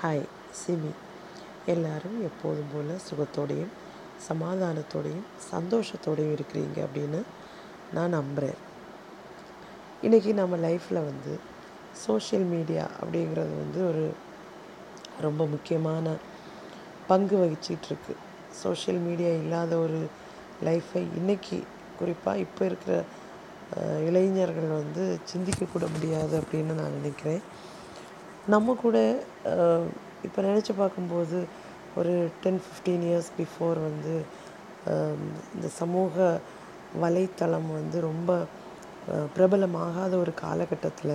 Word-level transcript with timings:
Hi 0.00 0.24
SIMI. 0.58 0.90
எல்லாரும் 1.72 2.18
எப்போதும் 2.26 2.68
போல் 2.72 2.90
சுகத்தோடையும் 3.06 3.72
சமாதானத்தோடையும் 4.28 5.24
சந்தோஷத்தோடையும் 5.52 6.34
இருக்கிறீங்க 6.34 6.76
அப்படின்னு 6.86 7.20
நான் 7.92 8.14
நம்புகிறேன் 8.16 8.58
இன்றைக்கி 10.02 10.32
நம்ம 10.32 10.56
லைஃப்பில் 10.56 11.00
வந்து 11.08 11.32
சோஷியல் 12.04 12.46
மீடியா 12.54 12.84
அப்படிங்கிறது 13.00 13.54
வந்து 13.62 13.80
ஒரு 13.88 14.04
ரொம்ப 15.20 15.46
முக்கியமான 15.46 16.14
பங்கு 17.06 17.36
வகிச்சிட்ருக்கு 17.36 18.16
சோஷியல் 18.62 19.00
மீடியா 19.00 19.32
இல்லாத 19.42 19.76
ஒரு 19.76 20.00
லைஃப்பை 20.64 21.02
இன்றைக்கி 21.20 21.58
குறிப்பாக 21.98 22.38
இப்போ 22.38 22.64
இருக்கிற 22.64 23.04
இளைஞர்கள் 24.10 24.76
வந்து 24.80 25.18
சிந்திக்கக்கூட 25.32 25.88
முடியாது 25.94 26.40
அப்படின்னு 26.40 26.78
நான் 26.82 26.98
நினைக்கிறேன். 27.00 27.42
நம்ம 28.48 28.74
கூட 28.74 28.98
இப்போ 30.22 30.42
நினச்சி 30.42 30.72
பார்க்கும்போது 30.76 31.38
ஒரு 31.96 32.12
டென் 32.42 32.60
ஃபிஃப்டீன் 32.64 33.04
இயர்ஸ் 33.08 33.30
பிஃபோர் 33.38 33.78
வந்து 33.78 34.14
இந்த 35.54 35.68
சமூக 35.80 36.40
வலைத்தளம் 37.00 37.68
வந்து 37.72 38.00
ரொம்ப 38.00 38.46
பிரபலமாகாத 39.34 40.12
ஒரு 40.16 40.32
காலகட்டத்தில் 40.34 41.14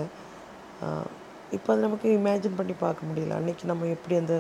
இப்போ 1.52 1.70
அது 1.74 1.82
நமக்கு 1.82 2.08
இமேஜின் 2.18 2.56
பண்ணி 2.56 2.76
பார்க்க 2.80 3.10
முடியல. 3.10 3.36
அன்றைக்கி 3.36 3.66
நம்ம 3.66 3.86
எப்படி 3.86 4.16
அந்த 4.16 4.36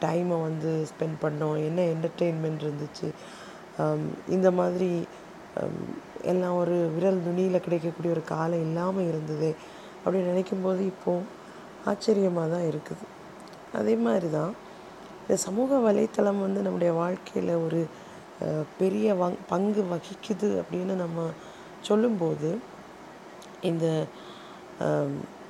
டைமை 0.00 0.36
வந்து 0.42 0.70
ஸ்பெண்ட் 0.90 1.18
பண்ணோம் 1.22 1.56
என்ன 1.64 1.80
என்டர்டெயின்மெண்ட் 1.94 2.64
இருந்துச்சு 2.66 3.08
இந்த 4.28 4.50
மாதிரி 4.50 4.90
எல்லாம் 6.22 6.56
ஒரு 6.56 6.76
விரல் 6.94 7.20
நுனியில் 7.26 7.64
கிடைக்கக்கூடிய 7.64 8.12
ஒரு 8.12 8.24
காலம் 8.24 8.60
இல்லாமல் 8.60 9.08
இருந்ததே 9.08 9.52
அப்படின்னு 10.04 10.32
நினைக்கும்போது 10.32 10.80
இப்போது 10.92 11.36
ஆச்சரியமாக 11.90 12.52
தான் 12.54 12.66
இருக்குது. 12.70 13.04
அதே 13.78 13.94
மாதிரி 14.06 14.28
தான் 14.38 14.52
இந்த 15.22 15.36
சமூக 15.46 15.78
வலைத்தளம் 15.86 16.44
வந்து 16.46 16.60
நம்முடைய 16.66 16.90
வாழ்க்கையில் 17.02 17.52
ஒரு 17.66 17.80
பெரிய 18.80 19.06
வங் 19.20 19.38
பங்கு 19.52 19.82
வகிக்குது 19.92 20.48
அப்படின்னு 20.60 20.94
நம்ம 21.04 21.24
சொல்லும்போது 21.88 22.50
இந்த 23.70 23.86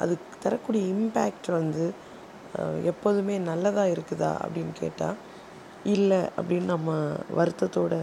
அது 0.02 0.14
தரக்கூடிய 0.42 0.82
இம்பேக்ட் 0.94 1.48
வந்து 1.58 1.84
எப்போதுமே 2.90 3.34
நல்லதாக 3.50 3.92
இருக்குதா 3.94 4.30
அப்படின்னு 4.44 4.74
கேட்டால் 4.82 5.18
இல்லை 5.94 6.20
அப்படின்னு 6.38 6.68
நம்ம 6.74 6.92
வருத்தத்தோட 7.38 7.94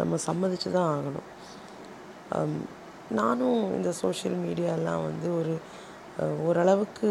நம்ம 0.00 0.14
சம்மதிச்சு 0.26 0.70
தான் 0.76 0.90
ஆகணும். 0.94 1.28
நானும் 3.18 3.60
இந்த 3.76 3.90
சோஷியல் 4.02 4.38
மீடியாலாம் 4.44 5.04
வந்து 5.08 5.28
ஒரு 5.40 5.54
ஓரளவுக்கு 6.46 7.08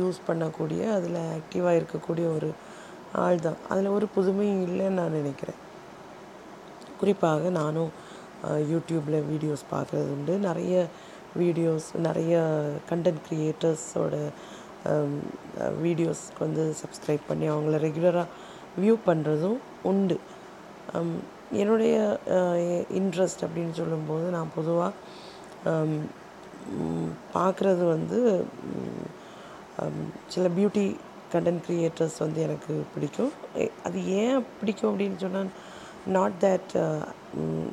யூஸ் 0.00 0.18
பண்ணக்கூடிய 0.28 0.82
அதில் 0.96 1.18
ஆக்டிவாக 1.38 1.78
இருக்கக்கூடிய 1.80 2.26
ஒரு 2.36 2.50
ஆள் 3.24 3.44
தான். 3.46 3.58
அதில் 3.72 3.94
ஒரு 3.96 4.06
புதுமையும் 4.16 4.62
இல்லைன்னு 4.68 4.98
நான் 5.00 5.18
நினைக்கிறேன். 5.20 5.58
குறிப்பாக 7.00 7.50
நானும் 7.60 7.90
யூடியூப்பில் 8.72 9.26
வீடியோஸ் 9.32 9.64
பார்க்குறது 9.74 10.12
உண்டு. 10.16 10.34
நிறைய 10.48 10.84
வீடியோஸ் 11.42 11.88
நிறைய 12.06 12.40
கண்டென்ட் 12.90 13.22
க்ரியேட்டர்ஸோட 13.26 14.14
வீடியோஸ்க்கு 15.84 16.40
வந்து 16.46 16.62
சப்ஸ்கிரைப் 16.82 17.28
பண்ணி 17.28 17.46
அவங்கள 17.54 17.76
ரெகுலராக 17.86 18.28
வியூ 18.82 18.94
பண்ணுறதும் 19.08 19.60
உண்டு. 19.90 20.16
என்னுடைய 21.62 21.94
இன்ட்ரெஸ்ட் 23.00 23.44
அப்படின்னு 23.46 23.74
சொல்லும்போது 23.80 24.26
நான் 24.36 24.54
பொதுவாக 24.56 24.92
பார்க்குறது 27.34 27.82
வந்து 27.94 28.18
சில 30.34 30.46
பியூட்டி 30.56 30.84
கண்டென்ட் 31.32 31.64
க்ரியேட்டர்ஸ் 31.66 32.18
வந்து 32.18 32.40
எனக்கு 32.46 32.72
பிடிக்கும். 32.94 33.32
அது 33.86 33.98
ஏன் 34.22 34.40
பிடிக்கும் 34.60 34.90
அப்படின்னு 34.90 35.18
சொன்னால் 35.24 35.52
நாட் 36.16 36.38
தேட் 36.44 36.72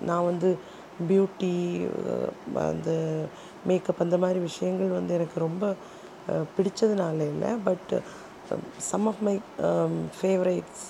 நான் 0.10 0.28
வந்து 0.32 0.50
பியூட்டி 1.10 1.54
அந்த 2.70 2.92
மேக்கப் 3.70 4.04
அந்த 4.06 4.18
மாதிரி 4.24 4.40
விஷயங்கள் 4.40 4.98
வந்து 4.98 5.14
எனக்கு 5.18 5.38
ரொம்ப 5.48 5.74
பிடிச்சதுனால 6.58 7.20
இல்லை. 7.34 7.52
But 7.68 7.94
some 8.90 9.08
of 9.12 9.22
my 9.28 9.36
favourites 10.20 10.86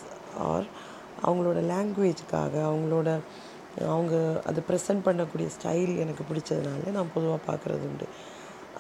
are 0.50 0.68
அவங்களோட 1.28 1.60
லாங்குவேஜ்க்காக 1.74 2.54
அவங்களோட 2.70 3.10
அவங்க 3.92 4.16
அதை 4.50 4.60
ப்ரெசென்ட் 4.70 5.06
பண்ணக்கூடிய 5.08 5.48
ஸ்டைல் 5.56 5.94
எனக்கு 6.04 6.24
பிடிச்சதுனால 6.30 6.92
நான் 6.98 7.14
பொதுவாக 7.16 7.42
பார்க்குறது 7.50 7.86
உண்டு. 7.90 8.08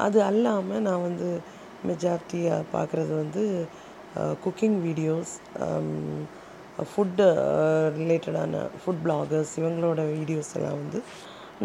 அது 0.05 0.17
அல்லாமல் 0.29 0.85
நான் 0.87 1.05
வந்து 1.07 1.29
மெஜாரிட்டியாக 1.89 2.69
பார்க்குறது 2.75 3.13
வந்து 3.23 3.43
குக்கிங் 4.43 4.77
வீடியோஸ் 4.87 5.33
ஃபுட்டு 6.91 7.25
ரிலேட்டடான 7.99 8.61
ஃபுட் 8.81 9.01
பிளாகர்ஸ் 9.05 9.53
இவங்களோட 9.61 10.01
வீடியோஸ் 10.15 10.51
எல்லாம் 10.57 10.79
வந்து 10.83 10.99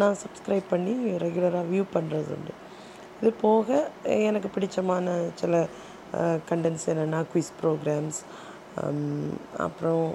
நான் 0.01 0.21
சப்ஸ்கிரைப் 0.23 0.67
பண்ணி 0.73 0.95
ரெகுலராக 1.25 1.67
வியூ 1.73 1.85
பண்ணுறது 1.97 2.31
உண்டு. 2.37 2.55
இது 3.21 3.31
போக 3.47 3.69
எனக்கு 4.29 4.49
பிடிச்சமான 4.57 5.13
சில 5.41 5.61
கண்டென்ட்ஸ் 6.51 6.89
என்னென்னா 6.93 7.21
குவிஸ் 7.33 7.53
ப்ரோக்ராம்ஸ் 7.61 8.19
அப்புறம் 9.67 10.07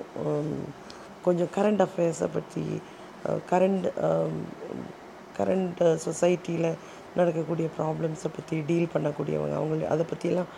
கொஞ்சம் 1.26 1.52
கரண்ட் 1.58 1.84
அஃபேர்ஸை 1.86 2.30
பற்றி 2.38 2.66
கரண்ட் 3.52 3.88
கரண்ட் 5.38 5.82
சொசைட்டியில் 6.06 6.70
நடக்கக்கூடிய 7.20 7.68
ப்ராப்ளம்ஸை 7.78 8.30
பற்றி 8.38 8.56
டீல் 8.70 8.94
பண்ணக்கூடியவங்க 8.96 9.56
அவங்கள 9.60 9.88
அதை 9.94 10.04
பற்றியெல்லாம் 10.12 10.50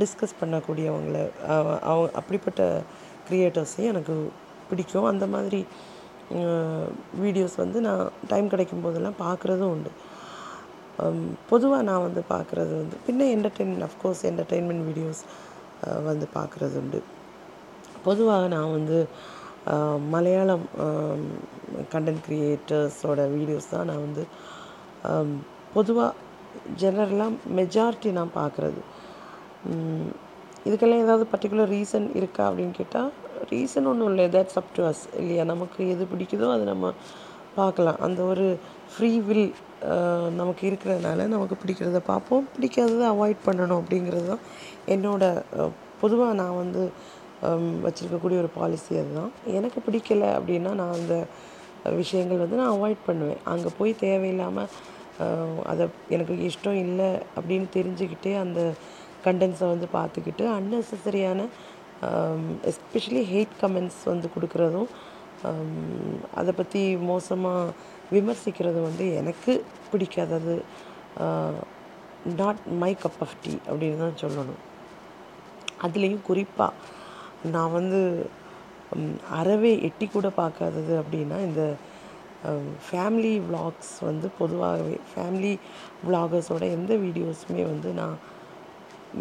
டிஸ்கஸ் 0.00 0.38
பண்ணக்கூடியவங்கள 0.40 1.18
அவங்க 1.90 2.10
அப்படிப்பட்ட 2.20 2.62
க்ரியேட்டர்ஸையும் 3.28 3.92
எனக்கு 3.92 4.14
பிடிக்கும். 4.70 5.08
அந்த 5.12 5.26
மாதிரி 5.34 5.60
வீடியோஸ் 7.24 7.56
வந்து 7.62 7.78
நான் 7.86 8.02
டைம் 8.32 8.50
கிடைக்கும் 8.52 8.84
போதெல்லாம் 8.84 9.20
பார்க்குறதும் 9.26 9.72
உண்டு. 9.74 9.92
பொதுவாக 11.50 11.82
நான் 11.88 12.04
வந்து 12.06 12.22
பார்க்குறது 12.34 12.72
வந்து 12.80 12.96
பின்ன 13.06 13.28
என்டர்டெயின் 13.36 13.74
அஃப்கோர்ஸ் 13.88 14.22
என்டர்டெயின்மெண்ட் 14.30 14.84
வீடியோஸ் 14.90 15.22
வந்து 16.08 16.26
பார்க்குறது 16.38 16.76
உண்டு. 16.82 17.00
பொதுவாக 18.06 18.44
நான் 18.56 18.74
வந்து 18.78 18.98
மலையாளம் 20.14 20.64
கண்டென்ட் 21.92 22.24
க்ரியேட்டர்ஸோட 22.26 23.20
வீடியோஸ் 23.36 23.72
தான் 23.74 23.88
நான் 23.90 24.04
வந்து 24.06 24.24
பொதுவாக 25.74 26.10
ஜெனரலாக 26.82 27.32
மெஜாரிட்டி 27.58 28.10
நான் 28.18 28.36
பார்க்குறது. 28.40 28.80
இதுக்கெல்லாம் 30.68 31.02
ஏதாவது 31.04 31.24
பர்டிகுலர் 31.32 31.72
ரீசன் 31.76 32.06
இருக்கா 32.20 32.42
அப்படின்னு 32.48 32.74
கேட்டால் 32.78 33.10
ரீசன் 33.52 33.88
ஒன்றும் 33.90 34.10
இல்லை. 34.12 34.24
தட்ஸ் 34.34 34.58
அப் 34.60 34.72
டு 34.76 34.82
அஸ் 34.88 35.04
இல்லையா? 35.20 35.44
நமக்கு 35.52 35.80
எது 35.92 36.04
பிடிக்குதோ 36.12 36.48
அது 36.56 36.64
நம்ம 36.72 36.92
பார்க்கலாம். 37.58 38.00
அந்த 38.06 38.20
ஒரு 38.32 38.46
ஃப்ரீ 38.92 39.12
வில் 39.28 39.48
நமக்கு 40.40 40.62
இருக்கிறதுனால 40.70 41.26
நமக்கு 41.34 41.56
பிடிக்கிறத 41.62 42.00
பார்ப்போம். 42.10 42.44
பிடிக்காததை 42.56 43.06
அவாய்ட் 43.14 43.46
பண்ணணும் 43.46 43.80
அப்படிங்கிறது 43.82 44.26
தான் 44.32 44.44
என்னோட 44.94 45.24
பொதுவாக 46.02 46.38
நான் 46.42 46.60
வந்து 46.62 46.82
வச்சுருக்கக்கூடிய 47.84 48.38
ஒரு 48.42 48.50
பாலிசி 48.58 48.92
அதுதான். 49.02 49.32
எனக்கு 49.58 49.78
பிடிக்கல 49.86 50.24
அப்படின்னா 50.38 50.72
நான் 50.80 50.96
அந்த 51.00 51.16
விஷயங்கள் 52.00 52.42
வந்து 52.44 52.60
நான் 52.62 52.74
அவாய்ட் 52.76 53.06
பண்ணுவேன். 53.08 53.42
அங்கே 53.52 53.70
போய் 53.78 53.92
தேவையில்லாமல் 54.06 54.72
அதை 55.70 55.84
எனக்கு 56.14 56.34
இஷ்டம் 56.48 56.80
இல்லை 56.86 57.08
அப்படின்னு 57.38 57.68
தெரிஞ்சுக்கிட்டே 57.76 58.32
அந்த 58.44 58.60
கண்டென்ட்ஸை 59.26 59.66
வந்து 59.72 59.86
பார்த்துக்கிட்டு 59.96 60.44
அன்னெசரியான 60.58 61.46
எஸ்பெஷலி 62.70 63.22
ஹெயிட் 63.32 63.56
கமெண்ட்ஸ் 63.62 64.02
வந்து 64.12 64.28
கொடுக்குறதும் 64.34 64.90
அதை 66.40 66.52
பற்றி 66.60 66.82
மோசமாக 67.10 67.74
விமர்சிக்கிறது 68.14 68.80
வந்து 68.86 69.04
எனக்கு 69.20 69.52
பிடிக்காதது 69.90 70.54
not 72.40 72.62
my 72.82 72.92
cup 73.02 73.20
of 73.26 73.36
tea 73.44 73.52
அப்படின்னு 73.68 74.02
தான் 74.04 74.18
சொல்லணும். 74.22 74.62
அதுலேயும் 75.86 76.24
குறிப்பாக 76.30 76.98
நான் 77.54 77.76
வந்து 77.78 78.00
அறவே 79.38 79.72
எட்டி 79.88 80.06
கூட 80.06 80.28
பார்க்காதது 80.40 80.92
அப்படின்னா 81.02 81.38
இந்த 81.48 81.62
ஃபேமிலி 82.86 83.32
vlogs 83.48 83.88
வந்து 84.08 84.26
பொதுவாகவே 84.38 84.96
ஃபேமிலி 85.10 85.52
vloggers-ஓட 86.06 86.64
எந்த 86.76 86.92
வீடியோஸுமே 86.94 87.62
வந்து 87.72 87.88
நான் 88.00 88.16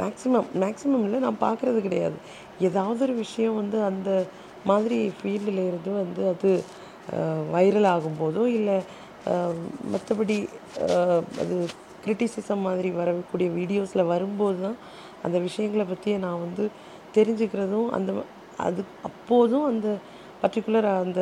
மேக்ஸிமம் 0.01 0.50
மேக்ஸிமம் 0.63 1.04
இல்லை 1.07 1.19
நான் 1.19 1.44
பார்க்குறது 1.48 1.80
கிடையாது. 1.81 2.18
ஏதாவது 2.60 3.01
ஒரு 3.04 3.16
விஷயம் 3.16 3.60
வந்து 3.62 3.77
அந்த 3.83 4.10
மாதிரி 4.66 4.98
ஃபீல்டில் 5.18 5.62
இருந்து 5.68 5.92
வந்து 6.01 6.21
அது 6.33 6.51
வைரல் 7.51 7.89
ஆகும்போதோ 7.94 8.44
இல்லை 8.57 8.77
மற்றபடி 9.94 10.38
அது 11.42 11.56
கிரிட்டிசிசம் 12.04 12.66
மாதிரி 12.68 12.89
வரக்கூடிய 13.01 13.50
வீடியோஸில் 13.50 14.12
வரும்போது 14.13 14.60
தான் 14.66 14.77
அந்த 15.24 15.38
விஷயங்களை 15.39 15.86
பற்றியே 15.86 16.18
நான் 16.18 16.44
வந்து 16.45 16.66
தெரிஞ்சுக்கிறதும் 17.18 17.90
அந்த 17.98 18.12
அது 18.68 18.82
அப்போதும் 19.10 19.68
அந்த 19.72 19.90
பர்டிகுலர் 20.42 20.88
அந்த 21.04 21.22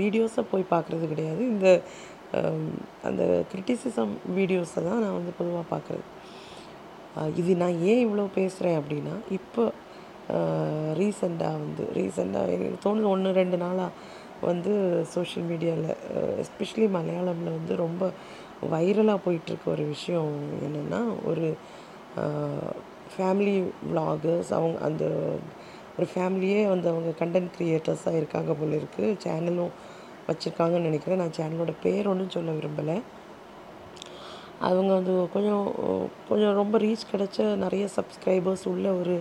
வீடியோஸை 0.00 0.42
போய் 0.52 0.72
பார்க்குறது 0.74 1.06
கிடையாது. 1.12 1.42
இந்த 1.52 1.68
அந்த 3.08 3.22
கிரிட்டிசிசம் 3.50 4.12
வீடியோஸை 4.38 4.80
தான் 4.88 5.02
நான் 5.04 5.18
வந்து 5.18 5.32
பொதுவாக 5.40 5.64
பார்க்குறது. 5.74 6.04
இது 7.40 7.50
நான் 7.62 7.80
ஏன் 7.90 8.02
இவ்வளோ 8.06 8.24
பேசுகிறேன் 8.38 8.78
அப்படின்னா 8.80 9.14
இப்போ 9.38 9.64
ரீசெண்டாக 11.00 11.60
வந்து 11.64 11.84
ரீசெண்டாக 11.98 12.54
எனக்கு 12.56 12.78
தோணுது 12.84 13.08
ஒன்று 13.14 13.38
ரெண்டு 13.40 13.56
நாளாக 13.56 13.90
வந்து 14.48 14.72
சோஷியல் 15.14 15.46
மீடியாவில் 15.50 15.90
எஸ்பெஷலி 16.42 16.86
மலையாளமில் 16.96 17.56
வந்து 17.58 17.74
ரொம்ப 17.84 18.10
வைரலாக 18.74 19.24
போயிட்டுருக்க 19.24 19.66
ஒரு 19.74 19.84
விஷயம் 19.94 20.34
என்னென்னா 20.66 21.00
ஒரு 21.30 21.48
ஃபேமிலி 23.16 23.56
விலாகர்ஸ் 23.88 24.50
அவங்க 24.58 24.78
அந்த 24.88 25.04
ஒரு 25.96 26.06
ஃபேமிலியே 26.12 26.60
வந்து 26.72 26.86
அவங்க 26.92 27.10
கண்டென்ட் 27.20 27.52
க்ரியேட்டர்ஸாக 27.56 28.20
இருக்காங்க 28.20 28.52
போல 28.60 28.78
இருக்குது 28.80 29.18
சேனலும் 29.24 29.74
வச்சுருக்காங்கன்னு 30.28 30.88
நினைக்கிறேன். 30.88 31.20
நான் 31.22 31.36
சேனலோட 31.38 31.72
பேர் 31.84 32.10
ஒன்றும் 32.12 32.34
சொல்ல 32.36 32.52
விரும்பலை. 32.58 32.96
அவங்க 34.68 34.90
வந்து 34.98 35.14
கொஞ்சம் 35.34 35.66
கொஞ்சம் 36.28 36.56
ரொம்ப 36.60 36.78
ரீச் 36.84 37.10
கிடச்ச 37.12 37.46
நிறைய 37.64 37.84
சப்ஸ்கிரைபர்ஸ் 37.96 38.64
உள்ள 38.72 38.86
ஒரு 39.00 39.16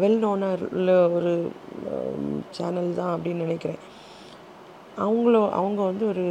வெல் 0.00 0.20
நோனாக 0.24 0.68
உள்ள 0.78 0.92
ஒரு 1.16 1.32
சேனல் 2.56 2.90
தான் 3.00 3.12
அப்படின்னு 3.14 3.46
நினைக்கிறேன். 3.46 3.80
அவங்கள 5.04 5.36
அவங்க 5.60 5.80
வந்து 5.90 6.04
ஒரு 6.12 6.26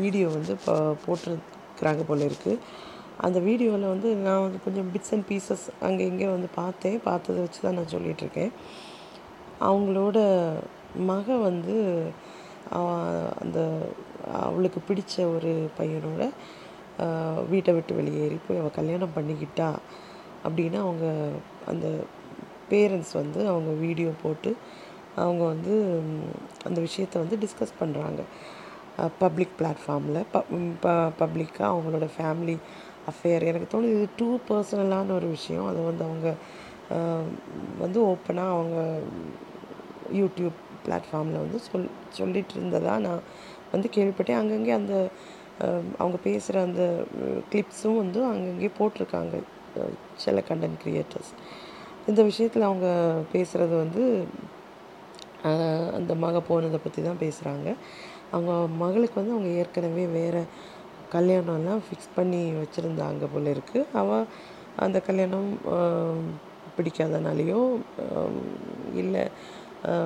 வீடியோ 0.00 0.26
வந்து 0.36 0.52
இப்போ 0.58 0.74
போட்டிருக்கிறாங்க 1.04 2.02
போல 2.10 2.26
இருக்குது 2.30 2.60
அந்த 3.18 3.38
வீடியோவில் 3.40 3.92
வந்து 3.92 4.08
நான் 4.16 4.42
வந்து 4.42 4.58
கொஞ்சம் 4.64 4.88
பிட்ஸ் 4.92 5.12
அண்ட் 5.12 5.26
பீசஸ் 5.28 5.66
அங்கே 5.80 6.04
இங்கே 6.06 6.26
வந்து 6.26 6.48
பார்த்தேன். 6.54 6.98
பார்த்ததை 7.00 7.40
வச்சு 7.40 7.60
தான் 7.60 7.74
நான் 7.74 7.92
சொல்லிகிட்ருக்கேன் 7.94 8.52
அவங்களோட 9.60 10.18
மக 10.96 11.36
வந்து 11.38 11.76
அந்த 13.40 13.58
அவளுக்கு 14.42 14.80
பிடிச்ச 14.88 15.14
ஒரு 15.26 15.70
பையனோட 15.78 16.22
வீட்டை 17.48 17.72
விட்டு 17.72 17.94
வெளியேறி 17.94 18.38
போய் 18.46 18.58
அவள் 18.58 18.70
கல்யாணம் 18.70 19.16
பண்ணிக்கிட்டா 19.16 19.68
அப்படின்னு 20.44 20.78
அவங்க 20.78 21.06
அந்த 21.66 21.86
பேரண்ட்ஸ் 22.70 23.12
வந்து 23.12 23.48
அவங்க 23.48 23.70
வீடியோ 23.70 24.10
போட்டு 24.22 24.50
அவங்க 25.16 25.42
வந்து 25.44 25.74
அந்த 26.64 26.80
விஷயத்தை 26.80 27.16
வந்து 27.20 27.36
டிஸ்கஸ் 27.36 27.80
பண்ணுறாங்க 27.80 28.22
பப்ளிக் 29.18 29.54
பிளாட்ஃபார்மில் 29.60 30.26
ப 30.32 30.88
பப்ளிக்காக 31.18 31.70
அவங்களோட 31.72 32.08
ஃபேமிலி 32.10 32.56
அஃபேர் 33.10 33.48
எனக்கு 33.50 33.68
தோணுது 33.72 33.94
இது 33.96 34.06
டூ 34.20 34.28
பர்சனலான 34.48 35.14
ஒரு 35.18 35.28
விஷயம். 35.36 35.66
அது 35.70 35.80
வந்து 35.90 36.04
அவங்க 36.08 36.28
வந்து 37.84 37.98
ஓப்பனாக 38.10 38.56
அவங்க 38.56 38.76
யூடியூப் 40.20 40.58
பிளாட்ஃபார்மில் 40.86 41.42
வந்து 41.44 41.58
சொல் 41.66 41.92
சொல்லிகிட்டு 42.18 42.54
இருந்ததாக 42.58 42.98
நான் 43.06 43.22
வந்து 43.74 43.88
கேள்விப்பட்டேன். 43.96 44.40
அங்கங்கே 44.42 44.74
அந்த 44.80 44.94
அவங்க 46.02 46.16
பேசுகிற 46.28 46.62
அந்த 46.68 46.82
கிளிப்ஸும் 47.50 48.00
வந்து 48.02 48.20
அங்கங்கே 48.30 48.70
போட்டிருக்காங்க 48.78 49.34
சில 50.24 50.42
கண்டென்ட் 50.48 50.78
க்ரியேட்டர்ஸ் 50.82 51.32
இந்த 52.10 52.20
விஷயத்தில் 52.30 52.68
அவங்க 52.70 52.88
பேசுகிறது 53.34 53.74
வந்து 53.84 54.02
அந்த 55.98 56.12
மக 56.24 56.40
போனதை 56.48 56.78
பற்றி 56.84 57.00
தான் 57.02 57.22
பேசுகிறாங்க 57.22 57.68
அவங்க 58.34 58.52
மகளுக்கு 58.82 59.16
வந்து 59.20 59.34
அவங்க 59.36 59.50
ஏற்கனவே 59.60 60.04
வேறு 60.18 60.42
கல்யாணம்லாம் 61.12 61.82
ஃபிக்ஸ் 61.86 62.14
பண்ணி 62.14 62.42
வச்சுருந்தாங்க 62.52 63.26
போல 63.32 63.50
இருக்குது 63.50 63.88
அவள் 63.92 64.26
அந்த 64.76 64.98
கல்யாணம் 65.00 65.50
பிடிக்காதனாலேயோ 66.76 67.60
இல்லை 68.94 69.24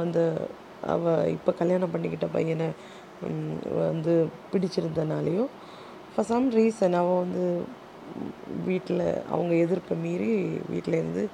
அந்த 0.00 0.49
அவள் 0.87 1.29
இப்போ 1.31 1.53
கல்யாணம் 1.53 1.93
பண்ணிக்கிட்ட 1.95 2.27
பையனை 2.33 2.69
வந்து 3.79 4.15
பிடிச்சிருந்தனாலேயோ 4.53 5.45
ஃபார் 6.12 6.27
சம் 6.27 6.49
ரீசன் 6.50 6.95
அவள் 6.95 7.23
வந்து 7.23 7.45
வீட்டில் 8.65 9.06
அவங்க 9.31 9.55
எதிர்ப்பை 9.55 9.97
மீறி 9.97 10.31
வீட்டிலேருந்து 10.71 11.25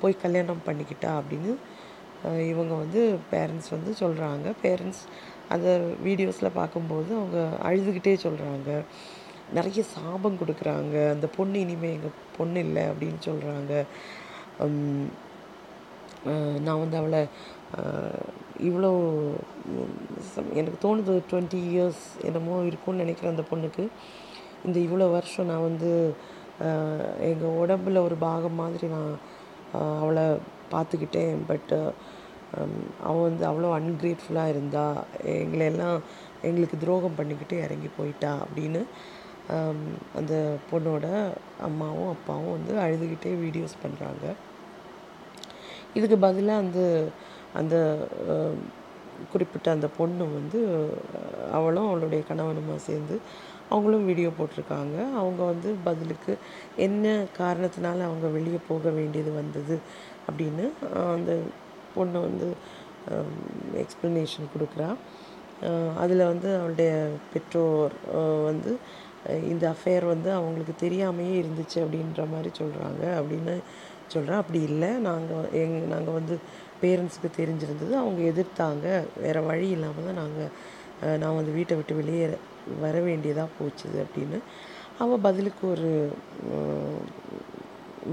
போய் 0.00 0.22
கல்யாணம் 0.22 0.66
பண்ணிக்கிட்டா 0.66 1.10
அப்படின்னு 1.18 1.52
இவங்க 2.50 2.74
வந்து 2.74 3.00
பேரண்ட்ஸ் 3.32 3.70
வந்து 3.70 3.92
சொல்கிறாங்க 4.00 4.48
பேரண்ட்ஸ் 4.62 5.02
அந்த 5.52 5.68
வீடியோஸில் 6.04 6.50
பார்க்கும்போது 6.54 7.10
அவங்க 7.16 7.40
அழுதுகிட்டே 7.62 8.14
சொல்கிறாங்க 8.22 8.70
நிறைய 9.52 9.82
சாபம் 9.94 10.38
கொடுக்குறாங்க. 10.38 10.94
அந்த 11.10 11.26
பொண்ணு 11.36 11.60
இனிமேல் 11.60 11.90
எங்கள் 11.90 12.16
பொண்ணு 12.36 12.58
இல்லை 12.58 12.82
அப்படின்னு 12.90 13.20
சொல்கிறாங்க 13.24 13.72
நான் 16.60 16.82
வந்து 16.82 16.96
அவளை 16.96 17.20
இவ்வளோ 18.60 18.90
சம்- 20.32 20.52
எனக்கு 20.54 20.78
தோணுது 20.82 21.12
டுவெண்ட்டி 21.30 21.60
இயர்ஸ் 21.72 22.02
என்னமோ 22.24 22.56
இருக்கும்னு 22.64 23.02
நினைக்கிறேன் 23.04 23.34
அந்த 23.34 23.44
பொண்ணுக்கு. 23.50 23.84
இந்த 24.66 24.78
இவ்வளோ 24.86 25.10
வருஷம் 25.10 25.46
நான் 25.46 25.66
வந்து 25.68 25.90
எங்கள் 27.30 27.56
உடம்புல 27.62 28.02
ஒரு 28.04 28.16
பாகம் 28.16 28.54
மாதிரி 28.54 28.86
நான் 28.86 29.12
அவளை 30.00 30.26
பார்த்துக்கிட்டேன். 30.72 31.36
பட்டு 31.46 31.78
அவள் 33.02 33.26
வந்து 33.28 33.44
அவ்வளோ 33.46 33.70
அன்கிரேட்ஃபுல்லாக 33.78 34.48
இருந்தா 34.48 34.84
எங்களை 35.22 35.66
எல்லாம் 35.66 35.98
எங்களுக்கு 36.42 36.78
துரோகம் 36.78 37.14
பண்ணிக்கிட்டு 37.14 37.56
இறங்கி 37.62 37.88
போயிட்டா 37.96 38.32
அப்படின்னு 38.44 38.80
அந்த 40.14 40.34
பொண்ணோட 40.70 41.06
அம்மாவும் 41.60 42.08
அப்பாவும் 42.08 42.54
வந்து 42.56 42.74
அழுதுகிட்டே 42.84 43.32
வீடியோஸ் 43.44 43.82
பண்ணுறாங்க 43.84 44.24
இதுக்கு 45.94 46.18
பதிலாக 46.18 46.62
அந்த 46.64 46.80
அந்த 47.54 47.76
குறிப்பிட்ட 49.32 49.70
அந்த 49.70 49.88
பொண்ணு 49.96 50.24
வந்து 50.32 50.60
அவளும் 51.52 51.88
அவளுடைய 51.88 52.22
கணவனுமா 52.28 52.76
சேர்ந்து 52.76 53.16
அவங்களும் 53.68 54.04
வீடியோ 54.04 54.30
போட்டிருக்காங்க. 54.38 54.96
அவங்க 55.20 55.42
வந்து 55.44 55.76
பதிலுக்கு 55.84 56.32
என்ன 56.76 57.24
காரணத்தினால 57.38 57.98
அவங்க 58.08 58.26
வெளியே 58.26 58.60
போக 58.68 58.90
வேண்டியது 58.90 59.32
வந்தது 59.32 59.76
அப்படின்னு 60.28 60.64
அந்த 61.14 61.32
பொண்ணு 61.94 62.18
வந்து 62.28 62.48
எக்ஸ்ப்ளனேஷன் 63.82 64.52
கொடுக்குறா. 64.54 64.88
அதில் 66.02 66.30
வந்து 66.32 66.48
அவளுடைய 66.58 66.92
பெற்றோர் 67.32 67.94
வந்து 68.48 68.70
இந்த 69.52 69.64
அஃபேர் 69.74 70.04
வந்து 70.12 70.28
அவங்களுக்கு 70.38 70.74
தெரியாமையே 70.84 71.34
இருந்துச்சு 71.42 71.78
அப்படின்ற 71.84 72.22
மாதிரி 72.34 72.50
சொல்கிறாங்க 72.60 73.02
அப்படின்னு 73.20 73.54
சொல்கிறேன் 74.14 74.40
அப்படி 74.42 74.60
இல்லை. 74.70 74.90
நாங்கள் 75.08 75.50
எங் 75.60 75.76
நாங்கள் 75.94 76.18
வந்து 76.18 76.36
பேரண்ட்ஸுக்கு 76.82 77.30
தெரிஞ்சிருந்தது. 77.40 77.92
அவங்க 78.02 78.20
எதிர்த்தாங்க. 78.32 78.86
வேறு 79.24 79.42
வழி 79.50 79.68
இல்லாமல் 79.76 80.08
தான் 80.08 80.20
நாங்கள் 80.22 80.52
நான் 81.22 81.38
வந்து 81.38 81.52
வீட்டை 81.58 81.76
விட்டு 81.78 81.94
வெளியே 82.00 82.26
வர 82.84 82.96
வேண்டியதாக 83.08 83.54
போச்சுது 83.58 83.98
அப்படின்னு 84.04 84.38
அவள் 85.02 85.24
பதிலுக்கு 85.26 85.64
ஒரு 85.74 85.90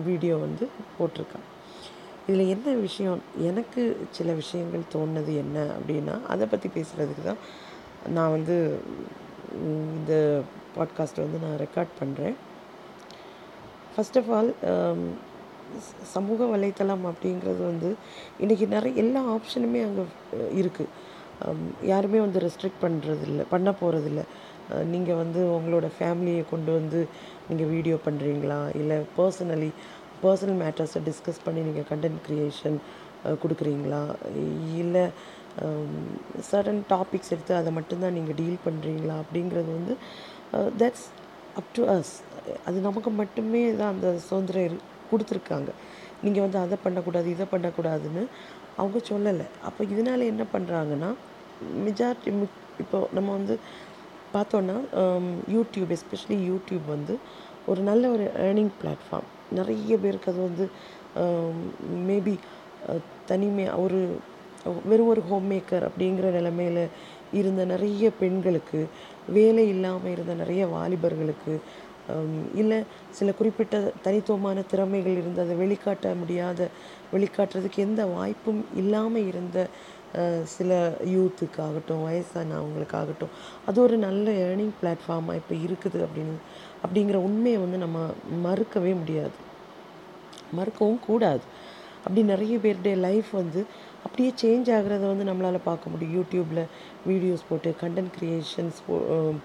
வீடியோ 0.07 0.35
வந்து 0.45 0.65
போட்டிருக்கான் 0.97 1.48
இதில் 2.29 2.49
என்ன 2.49 2.73
விஷயம்? 2.79 3.21
எனக்கு 3.41 3.81
சில 4.11 4.33
விஷயங்கள் 4.33 4.91
தோணுனது 4.93 5.31
என்ன 5.35 5.57
அப்படின்னா 5.75 6.15
அதை 6.27 6.45
பற்றி 6.47 6.67
பேசுகிறதுக்கு 6.75 7.23
தான் 7.23 7.41
நான் 8.13 8.31
வந்து 8.31 8.55
இந்த 9.69 10.13
பாட்காஸ்ட்டை 10.75 11.23
வந்து 11.23 11.39
நான் 11.39 11.57
ரெக்கார்ட் 11.57 11.93
பண்ணுறேன் 11.99 12.35
ஃபஸ்ட் 13.93 14.17
ஆஃப் 14.17 14.29
ஆல் 14.29 14.51
சமூக 16.13 16.45
வலைத்தளம் 16.45 17.05
அப்படிங்கிறது 17.05 17.61
வந்து 17.65 17.89
இன்றைக்கி 18.39 18.67
நிறைய 18.67 18.93
எல்லா 18.95 19.21
ஆப்ஷனுமே 19.35 19.81
அங்கே 19.87 20.05
இருக்குது 20.61 20.93
um, 21.45 21.59
யாருமே 21.83 22.19
வந்து 22.19 22.39
ரெஸ்ட்ரிக்ட் 22.39 22.83
பண்ணுறதில்ல 22.83 23.41
பண்ண 23.49 23.69
போகிறதில்ல 23.81 24.23
நீங்கள் 24.85 25.15
வந்து 25.15 25.39
உங்களோட 25.55 25.87
ஃபேமிலியை 25.95 26.41
கொண்டு 26.49 26.71
வந்து 26.71 26.99
நீங்கள் 27.49 27.69
வீடியோ 27.69 27.97
பண்ணுறீங்களா 28.05 28.59
இல்லை 28.75 28.97
பர்சனலி 29.17 29.69
பர்சனல் 30.23 30.59
மேட்டர்ஸை 30.63 31.01
டிஸ்கஸ் 31.09 31.43
பண்ணி 31.45 31.61
நீங்கள் 31.67 31.87
கண்டென்ட் 31.91 32.21
க்ரியேஷன் 32.27 32.77
கொடுக்குறீங்களா? 33.43 34.01
இல்லை 34.81 35.05
சடன் 36.49 36.81
டாபிக்ஸ் 36.91 37.31
எடுத்து 37.35 37.53
அதை 37.61 37.71
மட்டும்தான் 37.77 38.15
நீங்கள் 38.17 38.37
டீல் 38.41 38.59
பண்ணுறீங்களா 38.67 39.15
அப்படிங்கிறது 39.23 39.71
வந்து 39.79 39.95
தட்ஸ் 40.81 41.07
அப் 41.59 41.71
டு 41.77 41.83
அஸ் 41.95 42.13
அது 42.67 42.77
நமக்கு 42.87 43.11
மட்டுமே 43.21 43.63
தான் 43.79 43.91
அந்த 43.95 44.09
சுதந்திரம் 44.27 44.79
கொடுத்துருக்காங்க. 45.11 45.69
நீங்கள் 46.25 46.45
வந்து 46.45 46.59
அதை 46.65 46.77
பண்ணக்கூடாது 46.85 47.27
இதை 47.35 47.45
பண்ணக்கூடாதுன்னு 47.53 48.23
அவங்க 48.79 48.99
சொல்லலை. 49.11 49.47
அப்போ 49.67 49.81
இதனால 49.93 50.25
என்ன 50.33 50.43
பண்ணுறாங்கன்னா 50.53 51.09
மெஜாரிட்டி 51.87 52.31
இப்போ 52.83 52.97
நம்ம 53.17 53.29
வந்து 53.37 53.55
பார்த்தோன்னா 54.35 54.75
யூடியூப் 55.55 55.91
எஸ்பெஷலி 55.97 56.37
யூடியூப் 56.49 56.85
வந்து 56.95 57.13
ஒரு 57.71 57.81
நல்ல 57.89 58.03
ஒரு 58.15 58.25
ஏர்னிங் 58.47 58.73
பிளாட்ஃபார்ம் 58.81 59.29
நிறைய 59.51 59.97
பேருக்கு 59.97 60.31
அது 60.31 60.41
வந்து 60.41 60.65
மேபி 62.07 62.35
தனிமையாக 63.25 63.81
ஒரு 63.81 63.99
வெறும் 64.87 65.07
ஒரு 65.07 65.21
ஹோம் 65.21 65.47
மேக்கர் 65.51 65.87
அப்படிங்கிற 65.89 66.27
நிலமையில 66.31 66.79
இருந்த 67.33 67.65
நிறைய 67.65 68.11
பெண்களுக்கு 68.19 68.79
வேலை 69.29 69.67
இல்லாமல் 69.69 70.11
இருந்த 70.11 70.33
நிறைய 70.33 70.63
வாலிபர்களுக்கு 70.67 71.53
இல்லை 72.55 72.79
சில 73.11 73.31
குறிப்பிட்ட 73.31 73.75
தனித்துவமான 74.01 74.63
திறமைகள் 74.67 75.17
இருந்து 75.17 75.41
அதை 75.41 75.55
வெளிக்காட்ட 75.55 76.15
முடியாத 76.15 76.69
வெளிக்காட்டுறதுக்கு 77.13 77.79
எந்த 77.79 78.05
வாய்ப்பும் 78.05 78.61
இல்லாமல் 78.75 79.27
இருந்த 79.27 79.67
சில 80.43 80.71
யூத்துக்காகட்டும் 81.05 82.05
வயசானவங்களுக்காகட்டும் 82.05 83.33
அது 83.65 83.81
ஒரு 83.81 83.97
நல்ல 83.97 84.31
ஏர்னிங் 84.45 84.75
பிளாட்ஃபார்மாக 84.81 85.35
இப்போ 85.35 85.55
இருக்குது 85.55 85.99
அப்படின்னு 86.05 86.37
அப்படிங்கிற 86.83 87.17
உண்மையை 87.27 87.59
வந்து 87.63 87.77
நம்ம 87.85 87.99
மறுக்கவே 88.45 88.93
முடியாது. 89.01 89.35
மறுக்கவும் 90.57 91.01
கூடாது. 91.07 91.43
அப்படி 92.03 92.21
நிறைய 92.33 92.55
பேருடைய 92.63 92.95
லைஃப் 93.07 93.29
வந்து 93.39 93.61
அப்படியே 94.05 94.29
சேஞ்ச் 94.41 94.69
ஆகிறத 94.75 95.03
வந்து 95.11 95.25
நம்மளால் 95.29 95.67
பார்க்க 95.69 95.91
முடியும். 95.93 96.15
யூடியூப்பில் 96.17 96.63
வீடியோஸ் 97.09 97.47
போட்டு 97.49 97.69
கண்டென்ட் 97.81 98.13
க்ரியேஷன்ஸ் 98.19 98.79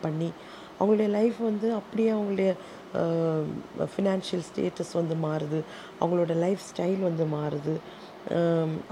பண்ணி 0.05 0.31
அவங்களுடைய 0.79 1.09
லைஃப் 1.17 1.39
வந்து 1.49 1.67
அப்படியே 1.81 2.11
அவங்களுடைய 2.15 2.53
ஃபினான்ஷியல் 3.93 4.47
ஸ்டேட்டஸ் 4.49 4.95
வந்து 5.01 5.15
மாறுது. 5.27 5.61
அவங்களோட 6.01 6.33
லைஃப் 6.45 6.65
ஸ்டைல் 6.71 7.01
வந்து 7.09 7.25
மாறுது. 7.37 7.75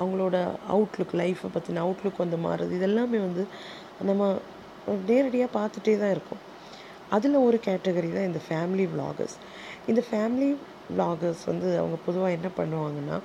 அவங்களோட 0.00 0.36
அவுட்லுக் 0.74 1.14
லைஃப்பை 1.20 1.50
பற்றின 1.56 1.82
அவுட்லுக் 1.86 2.22
வந்து 2.24 2.38
மாறுது. 2.46 2.72
இதெல்லாமே 2.78 3.18
வந்து 3.26 3.44
நம்ம 4.08 4.32
நேரடியாக 5.10 5.54
பார்த்துட்டே 5.58 5.94
தான் 6.02 6.14
இருக்கோம். 6.16 6.42
அதில் 7.16 7.44
ஒரு 7.46 7.58
கேட்டகரி 7.68 8.10
தான் 8.16 8.28
இந்த 8.30 8.40
ஃபேமிலி 8.48 8.84
விலாகர்ஸ் 8.92 9.36
இந்த 9.90 10.00
ஃபேமிலி 10.08 10.50
விலாகர்ஸ் 10.90 11.42
வந்து 11.50 11.68
அவங்க 11.80 11.96
பொதுவாக 12.06 12.36
என்ன 12.38 12.48
பண்ணுவாங்கன்னா 12.58 13.16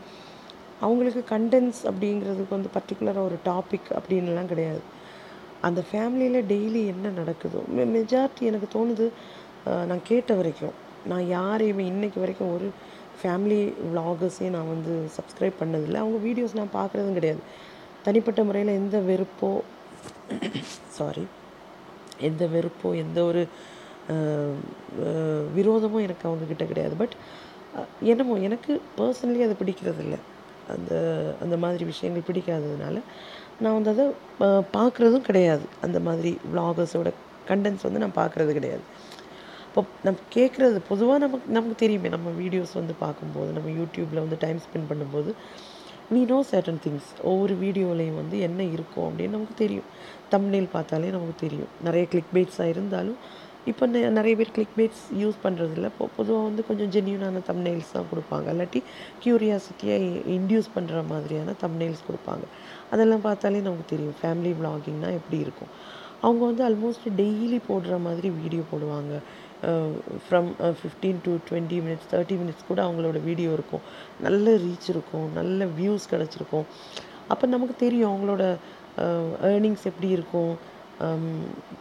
அவங்களுக்கு 0.85 1.21
கண்டென்ட்ஸ் 1.33 1.81
அப்படிங்கிறதுக்கு 1.89 2.55
வந்து 2.57 2.71
பர்டிகுலராக 2.77 3.27
ஒரு 3.29 3.37
டாபிக் 3.49 3.87
அப்படின்லாம் 3.99 4.51
கிடையாது. 4.51 4.81
அந்த 5.67 5.81
ஃபேமிலியில் 5.89 6.47
டெய்லி 6.51 6.81
என்ன 6.93 7.11
நடக்குதோ 7.19 7.61
மெஜாரிட்டி 7.95 8.43
எனக்கு 8.49 8.67
தோணுது 8.75 9.05
நான் 9.89 10.03
கேட்ட 10.09 10.31
வரைக்கும் 10.39 10.75
நான் 11.11 11.25
யாரையுமே 11.37 11.83
இன்றைக்கு 11.93 12.19
வரைக்கும் 12.23 12.51
ஒரு 12.57 12.67
ஃபேமிலி 13.21 13.61
விலாகர்ஸையும் 13.87 14.55
நான் 14.57 14.71
வந்து 14.73 14.93
சப்ஸ்கிரைப் 15.15 15.59
பண்ணதில்லை. 15.61 15.97
அவங்க 16.03 16.19
வீடியோஸ் 16.27 16.59
நான் 16.59 16.75
பார்க்குறதும் 16.79 17.17
கிடையாது. 17.19 17.41
தனிப்பட்ட 18.05 18.41
முறையில் 18.49 18.77
எந்த 18.81 18.97
வெறுப்போ 19.09 19.49
சாரி 20.97 21.25
எந்த 22.29 22.43
வெறுப்போ 22.53 22.89
எந்த 23.03 23.19
ஒரு 23.29 23.41
விரோதமும் 25.57 26.05
எனக்கு 26.07 26.25
அவங்கக்கிட்ட 26.29 26.65
கிடையாது. 26.71 26.95
பட் 27.01 27.15
என்னமோ 28.11 28.35
எனக்கு 28.47 28.71
பர்சனலி 28.99 29.41
அது 29.47 29.55
பிடிக்கிறது 29.61 30.01
இல்லை 30.05 30.19
அந்த 30.75 30.91
அந்த 31.43 31.55
மாதிரி 31.63 31.83
விஷயங்கள் 31.91 32.27
பிடிக்காததுனால 32.29 32.97
நான் 33.63 33.75
வந்து 33.77 33.91
அதை 33.95 34.05
பார்க்குறதும் 34.77 35.27
கிடையாது. 35.29 35.65
அந்த 35.85 35.97
மாதிரி 36.07 36.31
vloggers-ஓட 36.53 37.11
கண்டென்ட்ஸ் 37.51 37.85
வந்து 37.87 38.01
நான் 38.03 38.17
பார்க்குறது 38.21 38.51
கிடையாது. 38.57 38.83
இப்போ 39.67 39.81
நம்ம 40.05 40.19
கேட்குறது 40.35 40.77
பொதுவாக 40.89 41.19
நமக்கு 41.23 41.47
நமக்கு 41.57 41.75
தெரியுமே 41.81 42.09
நம்ம 42.15 42.29
வீடியோஸ் 42.41 42.73
வந்து 42.79 42.93
பார்க்கும்போது 43.03 43.49
நம்ம 43.57 43.71
யூடியூப்பில் 43.79 44.23
வந்து 44.25 44.37
டைம் 44.45 44.61
ஸ்பெண்ட் 44.65 44.89
பண்ணும்போது 44.91 45.31
வி 46.13 46.21
நோ 46.31 46.37
சர்டன் 46.51 46.81
திங்ஸ் 46.83 47.09
ஒவ்வொரு 47.29 47.53
வீடியோலையும் 47.63 48.19
வந்து 48.21 48.37
என்ன 48.47 48.61
இருக்கும் 48.75 49.07
அப்படின்னு 49.07 49.35
நமக்கு 49.37 49.55
தெரியும். 49.63 49.87
தமிழில் 50.33 50.73
பார்த்தாலே 50.75 51.09
நமக்கு 51.15 51.35
தெரியும். 51.45 51.71
நிறைய 51.87 52.03
கிளிக் 52.11 52.33
பேட்ஸாக 52.35 52.73
இருந்தாலும் 52.73 53.19
இப்போ 53.67 53.85
நிறைய 54.17 54.33
பேர் 54.35 54.51
கிளிக் 54.51 54.75
பேட்ஸ் 54.75 55.03
யூஸ் 55.21 55.37
பண்ணுறதில்ல 55.43 55.87
இப்போ 55.91 56.05
பொதுவாக 56.17 56.43
வந்து 56.43 56.61
கொஞ்சம் 56.63 56.91
ஜென்யூனான 56.95 57.41
தம்ப்நெயில்ஸ் 57.47 57.93
தான் 57.93 58.09
கொடுப்பாங்க 58.11 58.53
இல்லாட்டி 58.53 58.79
க்யூரியாசிட்டியை 59.23 59.97
இன்டியூஸ் 60.35 60.69
பண்ணுற 60.75 61.01
மாதிரியான 61.07 61.55
தம்ப்நெயில்ஸ் 61.63 62.03
கொடுப்பாங்க 62.07 62.45
அதெல்லாம் 62.91 63.25
பார்த்தாலே 63.25 63.61
நமக்கு 63.61 63.87
தெரியும் 63.89 64.17
ஃபேமிலி 64.21 64.53
vloggingனா 64.59 65.09
எப்படி 65.11 65.39
இருக்கும் 65.39 65.71
அவங்க 66.21 66.41
வந்து 66.45 66.63
ஆல்மோஸ்ட் 66.63 67.07
டெய்லி 67.19 67.59
போடுற 67.67 67.97
மாதிரி 67.99 68.29
வீடியோ 68.37 68.63
போடுவாங்க 68.71 69.15
from 70.25 70.49
fifteen 70.79 71.19
to 71.25 71.31
twenty 71.47 71.77
minutes 71.81 72.09
thirty 72.11 72.35
minutes 72.35 72.67
கூட 72.67 72.79
அவங்களோட 72.83 73.19
வீடியோ 73.23 73.51
இருக்கும் 73.53 73.83
நல்ல 74.19 74.55
ரீச் 74.57 74.89
இருக்கும் 74.89 75.27
நல்ல 75.33 75.65
வியூஸ் 75.77 76.09
கிடச்சிருக்கும் 76.09 76.65
அப்போ 77.27 77.45
நமக்கு 77.47 77.75
தெரியும் 77.75 78.09
அவங்களோட 78.11 78.43
ஏர்னிங்ஸ் 79.51 79.85
எப்படி 79.85 80.09
இருக்கும் 80.09 80.51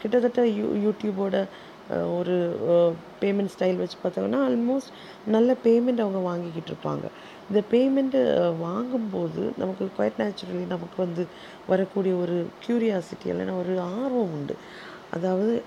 கிட்டத்தட்ட 0.00 0.40
யூ 0.56 0.66
யூடியூபோட 0.82 1.36
ஒரு 1.88 2.36
பேமெண்ட் 3.20 3.52
ஸ்டைல் 3.54 3.80
வச்சு 3.82 3.96
பார்த்தாங்கன்னா 4.04 4.40
ஆல்மோஸ்ட் 4.48 4.92
நல்ல 5.26 5.56
பேமெண்ட் 5.64 6.02
அவங்க 6.04 6.20
வாங்கிக்கிட்டு 6.30 6.72
இருப்பாங்க. 6.72 7.06
இந்த 7.48 7.60
பேமெண்ட்டு 7.72 8.20
வாங்கும்போது 8.58 9.52
நமக்கு 9.56 9.84
குவைட் 9.98 10.18
நேச்சுரலி 10.18 10.64
நமக்கு 10.74 10.96
வந்து 10.96 11.24
வரக்கூடிய 11.68 12.14
ஒரு 12.14 12.46
க்யூரியாசிட்டி 12.66 13.28
இல்லைன்னா 13.32 13.58
ஒரு 13.62 13.80
ஆர்வம் 13.80 14.32
உண்டு. 14.38 14.56
அதாவது 15.16 15.62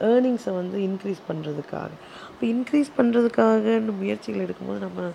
ஏர்னிங்ஸை 0.00 0.52
வந்து 0.60 0.76
இன்க்ரீஸ் 0.88 1.22
பண்ணுறதுக்காக 1.28 1.90
இப்போ 2.32 2.44
இன்க்ரீஸ் 2.46 2.90
பண்ணுறதுக்காக 2.98 3.80
முயற்சிகள் 4.02 4.44
எடுக்கும்போது 4.46 4.80
நம்ம 4.86 5.10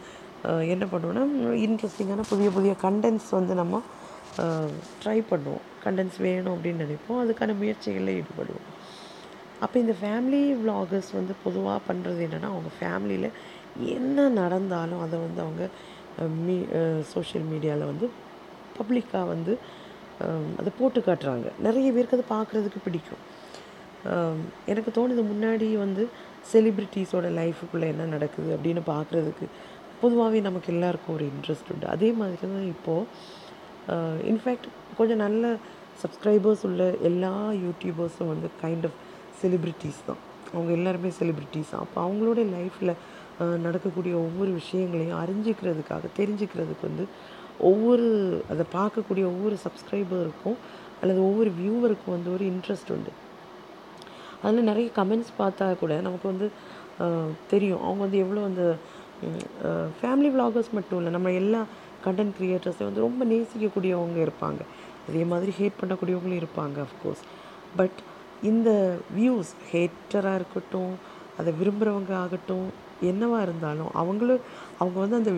என்ன 0.73 0.85
பண்ணுவோம்னா 0.91 1.23
இன்ட்ரெஸ்டிங்கான 1.67 2.25
புதிய 2.29 2.49
புதிய 2.57 2.73
கண்டென்ட்ஸ் 2.81 3.31
வந்து 3.31 3.53
நம்ம 3.53 3.81
ட்ரை 5.01 5.23
பண்ணுவோம். 5.31 5.63
கண்டென்ட்ஸ் 5.85 6.19
வேணும் 6.25 6.53
அப்படின்னு 6.55 6.85
நினைப்போம். 6.85 7.21
அதுக்கான 7.23 7.55
முயற்சிகளில் 7.61 8.17
ஈடுபடுவோம். 8.19 8.67
அப்போ 9.63 9.75
இந்த 9.83 9.93
ஃபேமிலி 10.01 10.41
விலாகர்ஸ் 10.61 11.11
வந்து 11.19 11.33
பொதுவாக 11.45 11.79
பண்ணுறது 11.87 12.19
என்னென்னா 12.27 12.49
அவங்க 12.53 12.71
ஃபேமிலியில் 12.79 13.29
என்ன 13.95 14.27
நடந்தாலும் 14.41 15.01
அதை 15.05 15.17
வந்து 15.25 15.41
அவங்க 15.45 15.63
மீ 16.45 16.55
சோஷியல் 17.13 17.45
மீடியாவில் 17.51 17.89
வந்து 17.91 18.05
பப்ளிக்காக 18.77 19.25
வந்து 19.33 19.53
அதை 20.59 20.69
போட்டு 20.79 20.99
காட்டுறாங்க. 21.07 21.47
நிறைய 21.65 21.89
பேருக்கு 21.95 22.17
அது 22.17 22.25
பார்க்குறதுக்கு 22.35 22.79
பிடிக்கும். 22.85 23.21
எனக்கு 24.71 24.91
தோணுது 24.97 25.23
முன்னாடி 25.31 25.67
வந்து 25.85 26.03
செலிப்ரிட்டிஸோட 26.51 27.27
லைஃபுக்குள்ளே 27.39 27.87
என்ன 27.93 28.07
நடக்குது 28.15 28.49
அப்படின்னு 28.55 28.81
பார்க்குறதுக்கு 28.93 29.45
பொதுவாகவே 30.01 30.39
நமக்கு 30.47 30.69
எல்லாருக்கும் 30.73 31.15
ஒரு 31.17 31.25
இன்ட்ரெஸ்ட் 31.31 31.71
உண்டு. 31.73 31.87
அதே 31.95 32.09
மாதிரி 32.19 32.47
தான் 32.55 32.69
இப்போது 32.75 33.07
இன்ஃபேக்ட் 34.31 34.67
கொஞ்சம் 34.99 35.21
நல்ல 35.25 35.51
சப்ஸ்கிரைபர்ஸ் 36.03 36.63
உள்ள 36.69 36.83
எல்லா 37.09 37.33
யூடியூபர்ஸும் 37.65 38.31
வந்து 38.33 38.49
கைண்ட் 38.63 38.85
ஆஃப் 38.89 38.99
செலிப்ரிட்டிஸ் 39.41 40.01
தான். 40.09 40.21
அவங்க 40.53 40.71
எல்லாருமே 40.77 41.09
செலிப்ரிட்டிஸ் 41.19 41.71
தான். 41.73 41.83
அப்போ 41.85 41.99
அவங்களோட 42.05 42.39
லைஃப்பில் 42.55 42.93
நடக்கக்கூடிய 43.65 44.13
ஒவ்வொரு 44.25 44.51
விஷயங்களையும் 44.59 45.19
அறிஞ்சிக்கிறதுக்காக 45.23 46.05
தெரிஞ்சுக்கிறதுக்கு 46.19 46.83
வந்து 46.89 47.05
ஒவ்வொரு 47.69 48.07
அதை 48.51 48.63
பார்க்கக்கூடிய 48.77 49.23
ஒவ்வொரு 49.33 49.55
சப்ஸ்கிரைபருக்கும் 49.65 50.57
அல்லது 51.01 51.19
ஒவ்வொரு 51.27 51.51
வியூவருக்கும் 51.59 52.15
வந்து 52.15 52.29
ஒரு 52.35 52.43
இன்ட்ரெஸ்ட் 52.51 52.91
உண்டு. 52.95 53.11
அதில் 54.43 54.67
நிறைய 54.71 54.87
கமெண்ட்ஸ் 54.97 55.31
பார்த்தா 55.39 55.65
கூட 55.83 55.93
நமக்கு 56.07 56.27
வந்து 56.31 56.47
தெரியும். 57.53 57.81
அவங்க 57.87 58.01
வந்து 58.05 58.21
எவ்வளோ 58.25 58.43
அந்த 58.49 58.63
ஃபேமிலி 60.01 60.29
vloggers 60.35 60.69
மட்டும் 60.77 60.99
இல்லை 60.99 61.11
நம்ம 61.15 61.31
எல்லா 61.41 61.61
கண்டென்ட் 62.05 62.35
க்ரியேட்டர்ஸையும் 62.37 62.89
வந்து 62.89 63.05
ரொம்ப 63.07 63.25
நேசிக்கக்கூடியவங்க 63.31 64.19
இருப்பாங்க. 64.27 64.61
அதே 65.07 65.23
மாதிரி 65.31 65.51
ஹேட் 65.59 65.79
பண்ணக்கூடியவங்களும் 65.81 66.41
இருப்பாங்க 66.43 66.77
அஃப்கோர்ஸ் 66.87 67.23
பட் 67.79 67.99
இந்த 68.49 68.69
வியூஸ் 69.17 69.51
ஹேட்டராக 69.71 70.39
இருக்கட்டும் 70.39 70.93
அதை 71.37 71.53
விரும்புகிறவங்க 71.59 72.13
ஆகட்டும் 72.23 72.67
என்னவாக 73.01 73.41
இருந்தாலும் 73.41 73.91
அவங்களும் 74.01 74.45
அவங்க 74.77 74.97
வந்து 74.99 75.19
அந்த 75.21 75.33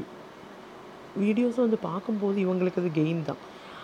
வீடியோஸை 1.24 1.60
வந்து 1.66 1.80
பார்க்கும்போது 1.90 2.38
இவங்களுக்கு 2.46 2.82
அது 2.82 2.92
கெயின் 3.00 3.24
தான். 3.30 3.42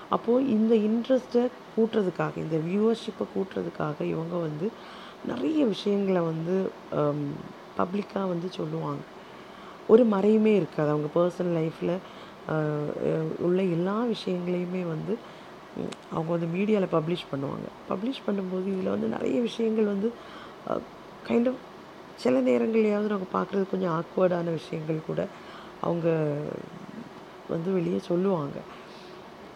அப்போது 0.09 0.47
இந்த 0.49 0.73
இன்ட்ரெஸ்ட்டை 0.89 1.43
கூட்டுறதுக்காக 1.75 2.33
இந்த 2.37 2.57
வியூவர்ஷிப்பை 2.67 3.25
கூட்டுறதுக்காக 3.35 3.97
இவங்க 4.13 4.35
வந்து 4.47 4.67
நிறைய 5.31 5.65
விஷயங்களை 5.65 6.21
வந்து 6.21 6.55
பப்ளிக்காக 7.79 8.27
வந்து 8.33 8.47
சொல்லுவாங்க. 8.59 9.01
ஒரு 9.93 10.03
மறையுமே 10.13 10.53
இருக்காது. 10.59 10.89
அவங்க 10.93 11.09
பர்சனல் 11.17 11.57
லைஃப்பில் 11.59 11.95
உள்ள 13.45 13.59
எல்லா 13.75 13.97
விஷயங்களையுமே 14.15 14.83
வந்து 14.93 15.13
அவங்க 16.11 16.31
வந்து 16.31 16.47
மீடியாவில் 16.47 16.91
பப்ளிஷ் 16.91 17.29
பண்ணுவாங்க. 17.31 17.67
பப்ளிஷ் 17.89 18.23
பண்ணும்போது 18.27 18.67
இதில் 18.67 18.89
வந்து 18.89 19.07
நிறைய 19.07 19.41
விஷயங்கள் 19.41 19.85
வந்து 19.85 20.09
கைண்ட் 21.27 21.47
ஆஃப் 21.47 21.63
சில 22.15 22.41
நேரங்கள்லையாவது 22.41 23.07
நாங்கள் 23.07 23.33
பார்க்குறது 23.33 23.69
கொஞ்சம் 23.69 23.95
ஆக்வர்டான 23.97 24.51
விஷயங்கள் 24.51 25.07
கூட 25.07 25.21
அவங்க 25.81 26.07
வந்து 27.49 27.71
வெளியே 27.71 27.99
சொல்லுவாங்க. 27.99 28.57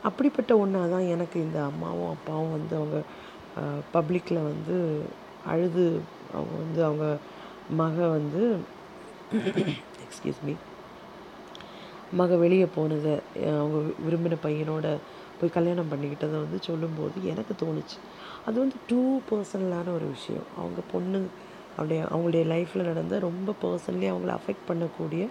அப்படிப்பட்ட 0.03 0.57
ஒன்றா 0.57 0.87
தான் 0.87 1.07
எனக்கு 1.07 1.39
இந்த 1.39 1.63
அம்மாவும் 1.63 2.09
அப்பாவும் 2.09 2.51
வந்து 2.51 2.75
அவங்க 2.75 2.97
பப்ளிக்கில் 3.93 4.43
வந்து 4.43 4.77
அழுது 5.45 5.85
அவங்க 6.33 6.53
வந்து 6.57 6.83
அவங்க 6.83 7.05
மக 7.71 8.07
வந்து 8.07 8.43
எக்ஸ்கியூஸ் 10.03 10.41
மீ 10.45 10.53
மக 12.11 12.35
வெளியே 12.35 12.65
போனதை 12.75 13.13
அவங்க 13.53 13.77
வி- 13.79 13.95
விரும்பின 14.05 14.37
பையனோட 14.43 14.87
போய் 15.41 15.55
கல்யாணம் 15.57 15.91
பண்ணிக்கிட்டதை 15.91 16.37
வந்து 16.43 16.59
சொல்லும்போது 16.67 17.17
எனக்கு 17.31 17.53
தோணுச்சு. 17.61 17.97
அது 18.47 18.55
வந்து 18.63 18.77
டூ 18.89 19.01
பர்சனலான 19.29 19.87
ஒரு 19.97 20.07
விஷயம். 20.15 20.47
அவங்க 20.59 20.81
பொண்ணு 20.93 21.19
அவருடைய 21.75 22.01
அவங்களுடைய 22.11 22.43
லைஃப்பில் 22.53 22.87
நடந்த 22.89 23.19
ரொம்ப 23.27 23.53
பர்சனலி 23.63 24.07
அவங்கள 24.13 24.31
அஃபெக்ட் 24.39 24.67
பண்ணக்கூடிய 24.69 25.23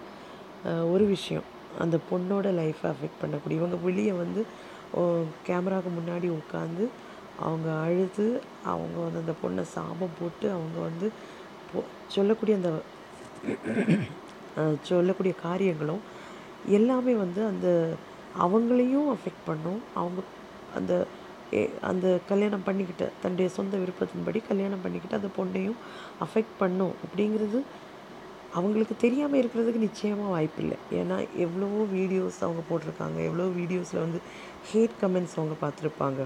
ஒரு 0.93 1.05
விஷயம். 1.15 1.45
அந்த 1.83 1.97
பொண்ணோட 2.09 2.47
லைஃப்பை 2.61 2.87
அஃபெக்ட் 2.93 3.21
பண்ணக்கூடிய. 3.21 3.57
இவங்க 3.61 3.77
வெளியே 3.87 4.13
வந்து 4.23 4.41
கேமராவுக்கு 5.47 5.91
முன்னாடி 5.99 6.27
உட்காந்து 6.39 6.85
அவங்க 7.45 7.69
அழுது 7.83 8.25
அவங்க 8.71 8.97
வந்து 9.05 9.21
அந்த 9.23 9.33
பொண்ணை 9.43 9.63
சாபம் 9.75 10.17
போட்டு 10.19 10.47
அவங்க 10.55 10.77
வந்து 10.89 11.07
சொல்லக்கூடிய 12.15 12.55
அந்த 12.59 12.71
சொல்லக்கூடிய 14.89 15.33
காரியங்களும் 15.45 16.01
எல்லாமே 16.77 17.13
வந்து 17.21 17.41
அந்த 17.51 17.67
அவங்களையும் 18.39 19.11
அஃபெக்ட் 19.11 19.45
பண்ணும். 19.45 19.81
அவங்க 19.95 20.21
அந்த 20.75 21.07
ஏ- 21.53 21.69
அந்த 21.81 22.19
கல்யாணம் 22.27 22.63
பண்ணிக்கிட்ட 22.65 23.09
தன்னுடைய 23.21 23.49
சொந்த 23.49 23.77
விருப்பத்தின்படி 23.77 24.41
கல்யாணம் 24.47 24.81
பண்ணிக்கிட்டு 24.81 25.15
அந்த 25.15 25.29
பொண்ணையும் 25.37 25.75
அஃபெக்ட் 26.23 26.53
பண்ணும். 26.59 26.91
அப்படிங்கிறது 26.91 27.61
அவங்களுக்கு 28.53 28.95
தெரியாமல் 28.97 29.45
இருக்கிறதுக்கு 29.45 29.75
நிச்சயமாக 29.75 30.29
வாய்ப்பில்லை. 30.29 30.77
ஏன்னா 30.91 31.27
எவ்வளவோ 31.35 31.83
வீடியோஸ் 31.83 32.33
அவங்க 32.41 32.61
போட்டிருக்காங்க. 32.69 33.25
எவ்வளோ 33.25 33.43
வீடியோஸில் 33.43 33.99
வந்து 33.99 34.19
ஹேட் 34.73 34.89
கமெண்ட்ஸ் 35.01 35.37
அவங்க 35.37 35.55
பார்த்துருப்பாங்க. 35.61 36.25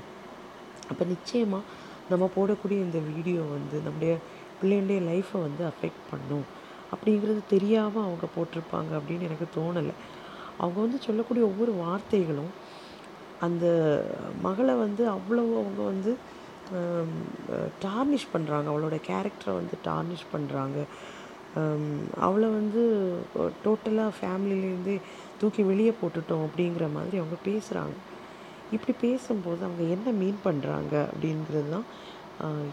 அப்போ 0.90 1.06
நிச்சயமாக 1.06 1.64
நம்ம 2.10 2.30
போடக்கூடிய 2.36 2.72
இந்த 2.72 3.00
வீடியோ 3.16 3.42
வந்து 3.42 3.80
நம்முடைய 3.80 4.18
பிள்ளைங்களுடைய 4.64 5.08
லைஃப்பை 5.08 5.42
வந்து 5.42 5.66
அஃபெக்ட் 5.68 6.12
பண்ணும். 6.12 6.46
அப்படிங்கிறது 6.94 7.40
தெரியாமல் 7.50 8.04
அவங்க 8.04 8.28
போட்டிருப்பாங்க 8.38 9.00
அப்படின்னு 9.00 9.20
எனக்கு 9.20 9.48
தோணலை. 9.56 9.92
அவங்க 10.58 10.80
வந்து 10.80 10.98
சொல்லக்கூடிய 11.06 11.46
ஒவ்வொரு 11.46 11.74
வார்த்தைகளும் 11.74 12.54
அந்த 13.40 13.66
மகளை 14.42 14.74
வந்து 14.74 15.10
அவ்வளோ 15.10 15.44
அவங்க 15.62 15.82
வந்து 15.84 16.16
டார்னிஷ் 17.84 18.32
பண்ணுறாங்க 18.34 18.68
அவளோட 18.70 19.00
கேரக்டரை 19.08 19.54
வந்து 19.54 19.76
டார்னிஷ் 19.84 20.32
பண்ணுறாங்க 20.34 20.78
அவளை 22.20 22.50
வந்து 22.50 22.82
டோட்டலாக 23.66 24.12
ஃபேமிலியிலேருந்தே 24.22 25.02
தூக்கி 25.40 25.64
வெளியே 25.64 25.94
போட்டுட்டோம் 26.02 26.46
அப்படிங்கிற 26.46 26.92
மாதிரி 26.94 27.18
அவங்க 27.18 27.38
பேசுகிறாங்க 27.46 27.96
இப்படி 28.72 28.98
பேசும்போது 29.02 29.66
அவங்க 29.66 29.84
என்ன 29.84 30.12
மீன் 30.12 30.40
பண்ணுறாங்க 30.46 31.08
அப்படிங்கிறது 31.12 31.70
தான் 31.70 31.86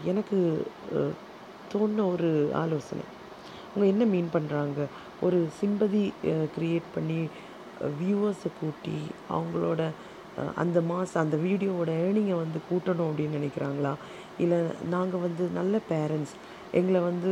எனக்கு 0.03 0.65
தோணுன 1.73 2.11
ஒரு 2.11 2.49
ஆலோசனை. 2.53 3.03
அவங்க 3.67 3.85
என்ன 3.85 4.05
மீன் 4.05 4.29
பண்ணுறாங்க 4.33 4.85
ஒரு 5.21 5.47
சிம்பதி 5.61 6.13
க்ரியேட் 6.57 6.89
பண்ணி 6.95 7.27
வியூவர்ஸை 7.99 8.49
கூட்டி 8.59 8.97
அவங்களோட 9.29 9.81
அந்த 10.55 10.81
மாதம் 10.81 11.23
அந்த 11.23 11.37
வீடியோவோட 11.37 11.89
ஏர்னிங்கை 12.03 12.35
வந்து 12.35 12.59
கூட்டணும் 12.69 13.09
அப்படின்னு 13.09 13.39
நினைக்கிறாங்களா? 13.39 13.93
இல்லை 14.39 14.59
நாங்கள் 14.89 15.19
வந்து 15.19 15.43
நல்ல 15.53 15.79
பேரண்ட்ஸ் 15.89 16.35
எங்களை 16.73 16.99
வந்து 17.01 17.31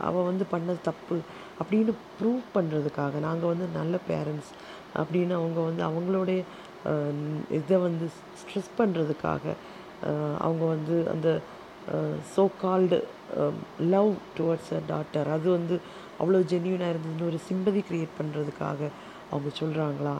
அவள் 0.00 0.28
வந்து 0.30 0.44
பண்ணது 0.52 0.80
தப்பு 0.82 1.16
அப்படின்னு 1.60 1.92
ப்ரூவ் 2.18 2.42
பண்ணுறதுக்காக 2.54 3.20
நாங்கள் 3.20 3.52
வந்து 3.52 3.66
நல்ல 3.76 3.98
பேரண்ட்ஸ் 4.08 4.50
அப்படின்னு 4.98 5.34
அவங்க 5.34 5.60
வந்து 5.60 5.82
அவங்களுடைய 5.82 6.40
இதை 7.50 7.76
வந்து 7.78 8.06
ஸ்ட்ரெஸ் 8.40 8.72
பண்ணுறதுக்காக 8.78 9.44
அவங்க 10.38 10.64
வந்து 10.64 10.96
அந்த 11.10 11.28
so 12.36 12.42
called 12.60 12.98
love 13.90 14.12
towards 14.38 14.72
a 14.74 14.80
daughter 14.88 15.28
அது 15.28 15.46
வந்து 15.50 15.76
அவ்வளோ 16.20 16.40
ஜென்யூனாக 16.52 16.92
இருந்ததுன்னு 16.94 17.28
ஒரு 17.30 17.38
சிம்பதி 17.48 17.80
க்ரியேட் 17.88 18.18
பண்ணுறதுக்காக 18.18 18.90
அவங்க 19.32 19.50
சொல்கிறாங்களா 19.60 20.14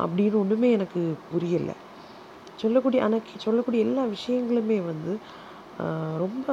அப்படின்னு 0.00 0.40
ஒன்றுமே 0.42 0.68
எனக்கு 0.78 1.00
புரியலை. 1.32 1.76
சொல்லக்கூடிய 2.62 3.00
ஆனால் 3.06 3.28
சொல்லக்கூடிய 3.44 3.86
எல்லா 3.88 4.02
விஷயங்களுமே 4.16 4.78
வந்து 4.90 5.12
ரொம்ப 6.24 6.46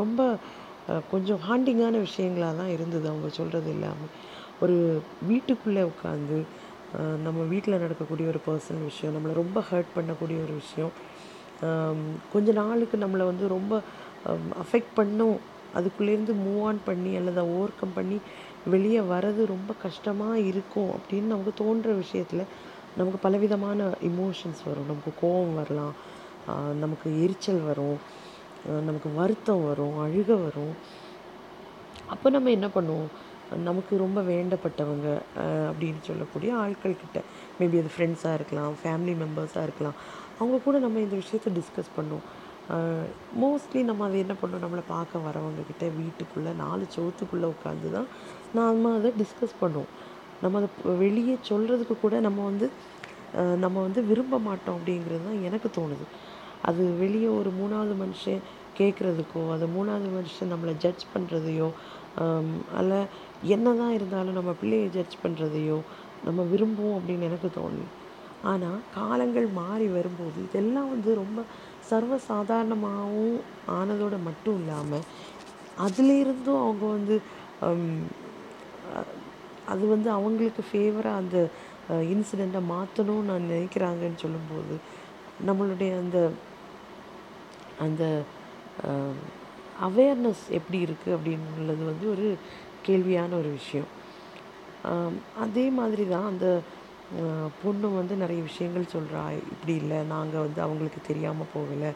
ரொம்ப 0.00 0.20
கொஞ்சம் 1.12 1.40
ஹாண்டிங்கான 1.48 2.00
விஷயங்களாக 2.08 2.58
தான் 2.60 2.72
இருந்தது 2.74 3.06
அவங்க 3.12 3.28
சொல்கிறது 3.38 3.68
எல்லாமே. 3.76 4.08
ஒரு 4.64 4.76
வீட்டுக்குள்ளே 5.30 5.82
உட்காந்து 5.92 6.38
நம்ம 7.24 7.40
வீட்டில் 7.52 7.82
நடக்கக்கூடிய 7.84 8.26
ஒரு 8.32 8.40
பர்சனல் 8.46 8.88
விஷயம் 8.90 9.14
நம்மளை 9.16 9.34
ரொம்ப 9.42 9.58
ஹர்ட் 9.70 9.90
பண்ணக்கூடிய 9.96 10.36
ஒரு 10.44 10.54
விஷயம் 10.62 10.92
கொஞ்ச 12.32 12.52
நாளுக்கு 12.52 12.96
நம்மளை 13.04 13.24
வந்து 13.30 13.46
ரொம்ப 13.56 13.74
அஃபெக்ட் 14.64 14.92
பண்ணும் 14.94 15.36
அதுக்குள்ளேருந்து 15.78 16.34
மூவ் 16.44 16.60
ஆன் 16.68 16.80
பண்ணி 16.88 17.12
அல்லது 17.20 17.42
ஓவர் 17.54 17.78
கம் 17.80 17.96
பண்ணி 17.98 18.18
வெளியே 18.72 19.00
வர்றது 19.12 19.42
ரொம்ப 19.54 19.70
கஷ்டமாக 19.84 20.44
இருக்கும் 20.50 20.90
அப்படின்னு 20.96 21.32
நமக்கு 21.32 21.52
தோன்ற 21.62 21.90
விஷயத்தில் 22.02 22.44
நமக்கு 22.98 23.18
பலவிதமான 23.26 23.88
இமோஷன்ஸ் 24.10 24.62
வரும். 24.68 24.88
நமக்கு 24.90 25.12
கோபம் 25.20 25.56
வரலாம். 25.60 25.94
நமக்கு 26.82 27.08
எரிச்சல் 27.24 27.62
வரும். 27.68 27.98
நமக்கு 28.88 29.08
வருத்தம் 29.20 29.64
வரும். 29.68 29.96
அழுக 30.04 30.30
வரும். 30.44 30.74
அப்போ 32.14 32.30
நம்ம 32.36 32.50
என்ன 32.56 32.68
பண்ணுவோம்? 32.76 33.10
நமக்கு 33.68 33.94
ரொம்ப 34.04 34.18
வேண்டப்பட்டவங்க 34.30 35.08
அப்படின்னு 35.70 36.00
சொல்லக்கூடிய 36.08 36.50
ஆட்கள் 36.62 37.00
கிட்ட 37.02 37.18
மேபி 37.58 37.76
அது 37.82 37.90
ஃப்ரெண்ட்ஸாக 37.96 38.38
இருக்கலாம் 38.38 38.72
ஃபேமிலி 38.82 39.14
மெம்பர்ஸாக 39.22 39.66
இருக்கலாம் 39.68 39.98
அவங்க 40.38 40.56
கூட 40.64 40.76
நம்ம 40.84 40.98
இந்த 41.04 41.16
விஷயத்தை 41.22 41.50
டிஸ்கஸ் 41.58 41.94
பண்ணுவோம். 41.98 42.26
மோஸ்ட்லி 43.42 43.80
நம்ம 43.88 44.04
அதை 44.08 44.18
என்ன 44.24 44.34
பண்ணோம்? 44.40 44.62
நம்மளை 44.64 44.84
பார்க்க 44.94 45.26
வரவங்கக்கிட்ட 45.26 45.84
வீட்டுக்குள்ளே 45.98 46.52
நாலு 46.62 46.84
சவுத்துக்குள்ளே 46.94 47.48
உட்காந்து 47.54 47.88
தான் 47.96 48.08
நாம் 48.58 48.86
அதை 48.98 49.10
டிஸ்கஸ் 49.22 49.60
பண்ணுவோம். 49.62 49.90
நம்ம 50.42 50.58
அதை 50.60 50.94
வெளியே 51.04 51.34
சொல்கிறதுக்கு 51.50 51.96
கூட 52.04 52.16
நம்ம 52.26 52.40
வந்து 52.50 52.68
நம்ம 53.62 53.76
வந்து 53.86 54.00
விரும்ப 54.10 54.38
மாட்டோம் 54.46 54.76
அப்படிங்கிறது 54.78 55.24
தான் 55.28 55.42
எனக்கு 55.48 55.68
தோணுது. 55.78 56.04
அது 56.68 56.82
வெளியே 57.02 57.28
ஒரு 57.40 57.50
மூணாவது 57.58 57.94
மனுஷன் 58.02 58.42
கேட்குறதுக்கோ 58.78 59.42
அது 59.54 59.64
மூணாவது 59.76 60.08
மனுஷன் 60.16 60.52
நம்மளை 60.54 60.74
ஜட்ஜ் 60.84 61.04
பண்ணுறதையோ 61.12 61.68
அல்ல 62.80 62.92
என்ன 63.56 63.74
தான் 63.80 63.94
இருந்தாலும் 63.98 64.38
நம்ம 64.38 64.52
பிள்ளையை 64.60 64.88
ஜட்ஜ் 64.96 65.16
பண்ணுறதையோ 65.24 65.78
நம்ம 66.26 66.42
விரும்புவோம் 66.52 66.98
அப்படின்னு 66.98 67.28
எனக்கு 67.30 67.50
தோணுது. 67.58 67.86
ஆனால் 68.50 68.80
காலங்கள் 68.96 69.48
மாறி 69.60 69.86
வரும்போது 69.96 70.38
இதெல்லாம் 70.48 70.90
வந்து 70.94 71.10
ரொம்ப 71.22 71.38
சர்வசாதாரணமாகவும் 71.90 73.36
ஆனதோடு 73.78 74.18
மட்டும் 74.28 74.58
இல்லாமல் 74.60 75.06
அதுலேருந்தும் 75.84 76.62
அவங்க 76.64 76.84
வந்து 76.96 77.16
அது 79.72 79.84
வந்து 79.94 80.08
அவங்களுக்கு 80.18 80.62
ஃபேவராக 80.68 81.20
அந்த 81.22 81.36
இன்சிடெண்ட்டை 82.12 82.62
மாற்றணும்னு 82.74 83.28
நான் 83.30 83.50
நினைக்கிறாங்கன்னு 83.52 84.22
சொல்லும்போது 84.24 84.74
நம்மளுடைய 85.48 85.92
அந்த 86.02 86.18
அந்த 87.86 88.04
அவேர்னஸ் 89.88 90.44
எப்படி 90.58 90.78
இருக்குது 90.86 91.14
அப்படின்னுள்ளது 91.16 91.82
வந்து 91.90 92.06
ஒரு 92.14 92.28
கேள்வியான 92.86 93.34
ஒரு 93.40 93.50
விஷயம். 93.58 93.90
அதே 95.44 95.64
மாதிரி 95.78 96.04
தான் 96.08 96.28
அந்த 96.32 96.46
பொண்ணு 97.62 97.88
வந்து 97.98 98.14
நிறைய 98.22 98.40
விஷயங்கள் 98.48 98.92
சொல்கிறா 98.94 99.22
இப்படி 99.52 99.74
இல்லை 99.82 99.98
நாங்கள் 100.14 100.44
வந்து 100.46 100.60
அவங்களுக்கு 100.66 101.00
தெரியாமல் 101.10 101.52
போகலை. 101.54 101.90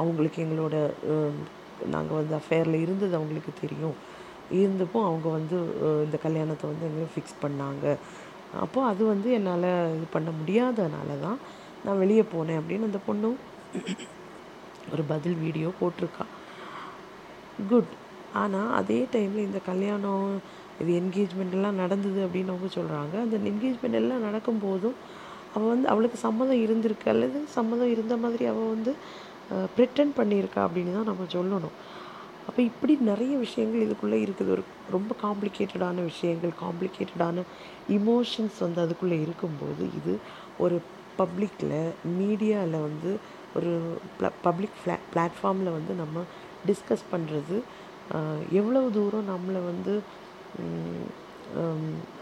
அவங்களுக்கு 0.00 0.38
எங்களோட 0.44 0.76
நாங்கள் 1.94 2.18
வந்து 2.20 2.34
அஃபேரில் 2.40 2.82
இருந்தது 2.84 3.14
அவங்களுக்கு 3.18 3.52
தெரியும். 3.62 3.96
இருந்தப்போ 4.60 4.98
அவங்க 5.08 5.28
வந்து 5.38 5.56
இந்த 6.06 6.16
கல்யாணத்தை 6.26 6.64
வந்து 6.72 6.88
எங்கே 6.90 7.06
ஃபிக்ஸ் 7.14 7.42
பண்ணாங்க. 7.44 7.84
அப்போது 8.64 8.88
அது 8.90 9.02
வந்து 9.12 9.28
என்னால் 9.38 9.70
இது 9.96 10.06
பண்ண 10.16 10.30
முடியாதனால 10.40 11.16
தான் 11.26 11.38
நான் 11.84 12.00
வெளியே 12.02 12.24
போனேன் 12.34 12.60
அப்படின்னு 12.60 12.88
அந்த 12.90 13.00
பொண்ணும் 13.08 13.38
ஒரு 14.92 15.02
பதில் 15.12 15.38
வீடியோ 15.44 15.68
போட்டிருக்கா. 15.80 16.24
குட் 17.70 17.92
ஆனால் 18.42 18.70
அதே 18.80 19.00
டைமில் 19.14 19.46
இந்த 19.48 19.58
கல்யாணம் 19.70 20.28
இது 20.80 20.90
என்கேஜ்மெண்ட் 21.00 21.56
எல்லாம் 21.58 21.80
நடந்தது 21.82 22.20
அப்படின்னு 22.26 22.52
அவங்க 22.54 22.68
சொல்கிறாங்க 22.78 23.14
அந்த 23.24 23.36
என்கேஜ்மெண்ட் 23.50 24.00
எல்லாம் 24.00 24.24
நடக்கும்போதும் 24.28 24.96
அவள் 25.54 25.72
வந்து 25.74 25.86
அவளுக்கு 25.92 26.18
சம்மதம் 26.26 26.62
இருந்திருக்கு 26.66 27.08
அல்லது 27.12 27.40
சம்மதம் 27.56 27.92
இருந்த 27.94 28.14
மாதிரி 28.22 28.44
அவள் 28.52 28.72
வந்து 28.74 28.92
ப்ரிட்டன் 29.76 30.14
பண்ணியிருக்கா 30.18 30.60
அப்படின்னு 30.66 30.96
தான் 30.96 31.10
நம்ம 31.10 31.26
சொல்லணும். 31.36 31.76
அப்போ 32.48 32.60
இப்படி 32.70 32.94
நிறைய 33.10 33.34
விஷயங்கள் 33.44 33.84
இதுக்குள்ளே 33.84 34.18
இருக்குது. 34.24 34.50
ஒரு 34.54 34.62
ரொம்ப 34.94 35.12
காம்ப்ளிகேட்டடான 35.22 36.02
விஷயங்கள் 36.10 36.52
காம்ப்ளிகேட்டடான 36.64 37.44
இமோஷன்ஸ் 37.98 38.58
வந்து 38.64 38.80
அதுக்குள்ளே 38.84 39.18
இருக்கும்போது 39.26 39.84
இது 40.00 40.14
ஒரு 40.64 40.76
பப்ளிக்கில் 41.20 41.78
மீடியாவில் 42.18 42.84
வந்து 42.88 43.10
ஒரு 43.58 43.72
பப்ளிக் 44.46 44.76
ஃப்ளா 44.80 44.96
பிளாட்ஃபார்மில் 45.12 45.76
வந்து 45.78 45.94
நம்ம 46.02 46.24
டிஸ்கஸ் 46.68 47.06
பண்ணுறது 47.12 47.56
எவ்வளவு 48.60 48.88
தூரம் 48.98 49.30
நம்மளை 49.32 49.60
வந்து 49.70 49.94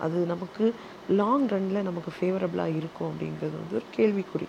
அது 0.05 0.19
நமக்கு 0.33 0.65
லாங் 1.21 1.47
ரன்னில் 1.53 1.87
நமக்கு 1.89 2.11
ஃபேவரபுளாக 2.17 2.77
இருக்கும் 2.81 3.09
அப்படிங்கிறது 3.11 3.57
வந்து 3.61 3.77
ஒரு 3.79 3.87
கேள்விக்குறி. 3.97 4.49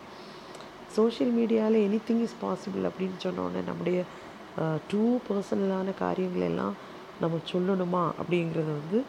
சோஷியல் 0.98 1.32
மீடியாவில் 1.38 1.78
எனி 1.88 2.00
திங் 2.08 2.24
இஸ் 2.26 2.40
பாசிபிள் 2.42 2.88
அப்படின்னு 2.90 3.18
சொன்னோடனே 3.26 3.62
நம்முடைய 3.70 4.00
டூ 4.90 5.04
பர்சனலான 5.28 5.94
காரியங்கள் 6.02 6.48
எல்லாம் 6.50 6.76
நம்ம 7.22 7.40
சொல்லணுமா 7.52 8.04
அப்படிங்கிறது 8.22 8.72
வந்து 8.80 9.00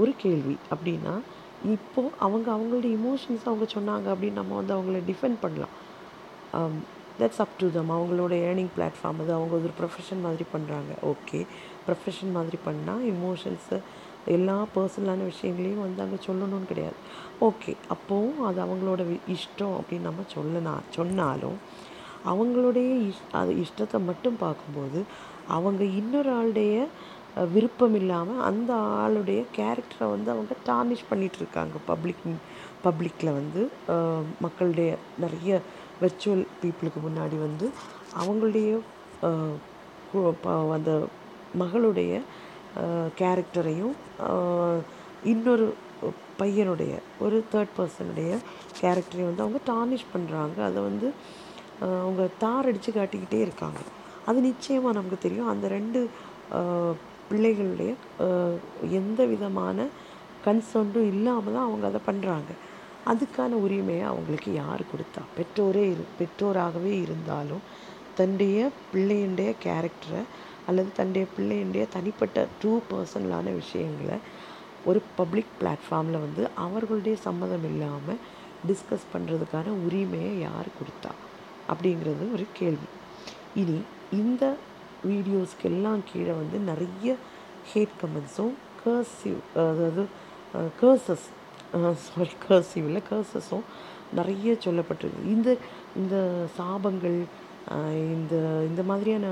ஒரு 0.00 0.12
கேள்வி. 0.24 0.56
அப்படின்னா 0.74 1.14
இப்போது 1.74 2.14
அவங்க 2.24 2.48
அவங்களுடைய 2.54 2.92
இமோஷன்ஸ் 3.00 3.46
அவங்க 3.50 3.66
சொன்னாங்க 3.76 4.06
அப்படின்னு 4.14 4.40
நம்ம 4.40 4.56
வந்து 4.60 4.74
அவங்கள 4.78 4.98
டிஃபெண்ட் 5.10 5.38
பண்ணலாம். 5.40 5.74
தட்ஸ் 7.20 7.40
அப் 7.44 7.56
டு 7.60 7.68
தம் 7.76 7.90
அவங்களோட 7.94 8.34
ஏர்னிங் 8.48 8.72
பிளாட்ஃபார்ம் 8.74 9.20
அது 9.22 9.32
அவங்க 9.38 9.54
ஒரு 9.60 9.72
ப்ரொஃபஷன் 9.78 10.20
மாதிரி 10.26 10.44
பண்ணுறாங்க 10.52 10.92
ஓகே 11.12 11.40
ப்ரொஃபஷன் 11.86 12.30
மாதிரி 12.36 12.58
பண்ணால் 12.66 13.02
இமோஷன்ஸை 13.14 13.78
எல்லா 14.36 14.56
பர்சனலான 14.74 15.24
விஷயங்களையும் 15.32 15.84
வந்து 15.84 16.02
அங்கே 16.04 16.18
சொல்லணும்னு 16.26 16.70
கிடையாது. 16.70 16.98
ஓகே 17.48 17.72
அப்போவும் 17.94 18.40
அது 18.48 18.58
அவங்களோட 18.66 19.02
இஷ்டம் 19.36 19.76
அப்படின்னு 19.78 20.08
நம்ம 20.08 20.26
சொல்லனா 20.34 20.74
சொன்னாலும் 20.96 21.58
அவங்களுடைய 22.30 22.90
இஷ் 23.08 23.26
அது 23.40 23.50
இஷ்டத்தை 23.64 23.98
மட்டும் 24.08 24.40
பார்க்கும்போது 24.44 25.00
அவங்க 25.56 25.82
இன்னொரு 26.00 26.30
ஆளுடைய 26.38 26.74
விருப்பம் 27.52 27.96
இல்லாமல் 27.98 28.42
அந்த 28.48 28.70
ஆளுடைய 29.04 29.40
கேரக்டரை 29.56 30.06
வந்து 30.14 30.28
அவங்க 30.34 30.52
டார்னிஷ் 30.68 31.08
பண்ணிகிட்ருக்காங்க 31.10 31.36
இருக்காங்க. 31.40 31.76
பப்ளிக் 31.90 32.24
பப்ளிக்கில் 32.84 33.36
வந்து 33.38 33.60
மக்களுடைய 34.44 34.90
நிறைய 35.24 35.60
வெர்ச்சுவல் 36.02 36.44
பீப்புளுக்கு 36.60 37.00
முன்னாடி 37.06 37.36
வந்து 37.46 37.66
அவங்களுடைய 38.22 38.70
அந்த 40.76 40.92
மகளுடைய 41.60 42.12
கேரக்டரையும் 43.20 43.94
இன்னொரு 45.32 45.66
பையனுடைய 46.40 46.94
ஒரு 47.24 47.36
தேர்ட் 47.52 47.72
பர்சனுடைய 47.78 48.32
கேரக்டரையும் 48.80 49.30
வந்து 49.30 49.44
அவங்க 49.44 49.60
டார்னிஷ் 49.70 50.10
பண்ணுறாங்க 50.14 50.58
அதை 50.68 50.80
வந்து 50.88 51.08
அவங்க 52.02 52.22
தார் 52.42 52.68
அடித்து 52.70 52.90
காட்டிக்கிட்டே 52.92 53.40
இருக்காங்க. 53.46 53.80
அது 54.28 54.38
நிச்சயமாக 54.50 54.96
நமக்கு 54.98 55.18
தெரியும். 55.24 55.50
அந்த 55.52 55.66
ரெண்டு 55.78 56.00
பிள்ளைகளுடைய 57.30 57.90
எந்த 59.00 59.20
விதமான 59.32 59.86
கன்சர்ன்டும் 60.46 61.08
இல்லாமல் 61.12 61.54
தான் 61.56 61.66
அவங்க 61.68 61.86
அதை 61.90 62.00
பண்ணுறாங்க 62.08 62.52
அதுக்கான 63.10 63.58
உரிமையை 63.64 64.04
அவங்களுக்கு 64.12 64.50
யார் 64.62 64.82
கொடுத்தா? 64.92 65.22
பெற்றோரே 65.36 65.84
இரு 65.92 66.04
பெற்றோராகவே 66.18 66.92
இருந்தாலும் 67.04 67.64
தன்னுடைய 68.18 68.58
பிள்ளையுடைய 68.92 69.50
கேரக்டரை 69.64 70.22
அல்லது 70.68 70.90
தன்னுடைய 70.98 71.26
பிள்ளையுடைய 71.34 71.84
தனிப்பட்ட 71.96 72.46
ட்ரூ 72.60 72.72
பர்சனலான 72.90 73.54
விஷயங்களை 73.60 74.18
ஒரு 74.88 75.00
பப்ளிக் 75.18 75.54
பிளாட்ஃபார்மில் 75.60 76.24
வந்து 76.24 76.42
அவர்களுடைய 76.66 77.14
சம்மதம் 77.26 77.66
இல்லாமல் 77.70 78.20
டிஸ்கஸ் 78.68 79.10
பண்ணுறதுக்கான 79.14 79.72
உரிமையை 79.86 80.32
யார் 80.46 80.68
கொடுத்தா? 80.78 81.12
அப்படிங்கிறது 81.72 82.24
ஒரு 82.36 82.44
கேள்வி. 82.58 82.88
இனி 83.62 83.78
இந்த 84.20 84.44
வீடியோஸ்க்கு 85.10 85.66
எல்லாம் 85.72 86.02
கீழே 86.10 86.32
வந்து 86.42 86.58
நிறைய 86.70 87.16
ஹேட் 87.72 87.98
கமெண்ட்ஸும் 88.02 88.54
கர்சிவ் 88.82 89.40
அதாவது 89.64 90.04
கர்சஸ் 90.80 91.26
சாரி 92.06 92.34
கர்சிவ் 92.48 92.86
இல்லை 92.90 93.02
கர்சஸும் 93.10 93.66
நிறைய 94.18 94.52
சொல்லப்பட்டிருக்கு. 94.66 95.24
இந்த 95.34 95.48
இந்த 96.00 96.16
சாபங்கள் 96.58 97.18
இந்த 98.16 98.34
இந்த 98.68 98.82
மாதிரியான 98.82 99.26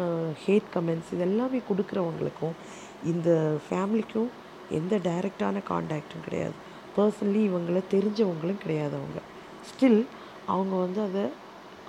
ஹேட் 0.47 0.71
கமெண்ட்ஸ் 0.75 1.13
இது 1.13 1.21
எல்லாமே 1.21 1.61
கொடுக்குறவங்களுக்கும் 1.69 2.57
இந்த 3.05 3.59
ஃபேமிலிக்கும் 3.69 4.31
எந்த 4.71 4.99
டைரெக்டான 4.99 5.63
காண்டாக்டும் 5.63 6.25
கிடையாது. 6.25 6.55
பர்சனலி 6.97 7.41
இவங்கள 7.51 7.83
தெரிஞ்சவங்களும் 7.91 8.63
கிடையாது 8.63 8.97
அவங்க. 8.97 9.21
ஸ்டில் 9.71 10.07
அவங்க 10.47 10.75
வந்து 10.77 11.01
அதை 11.01 11.25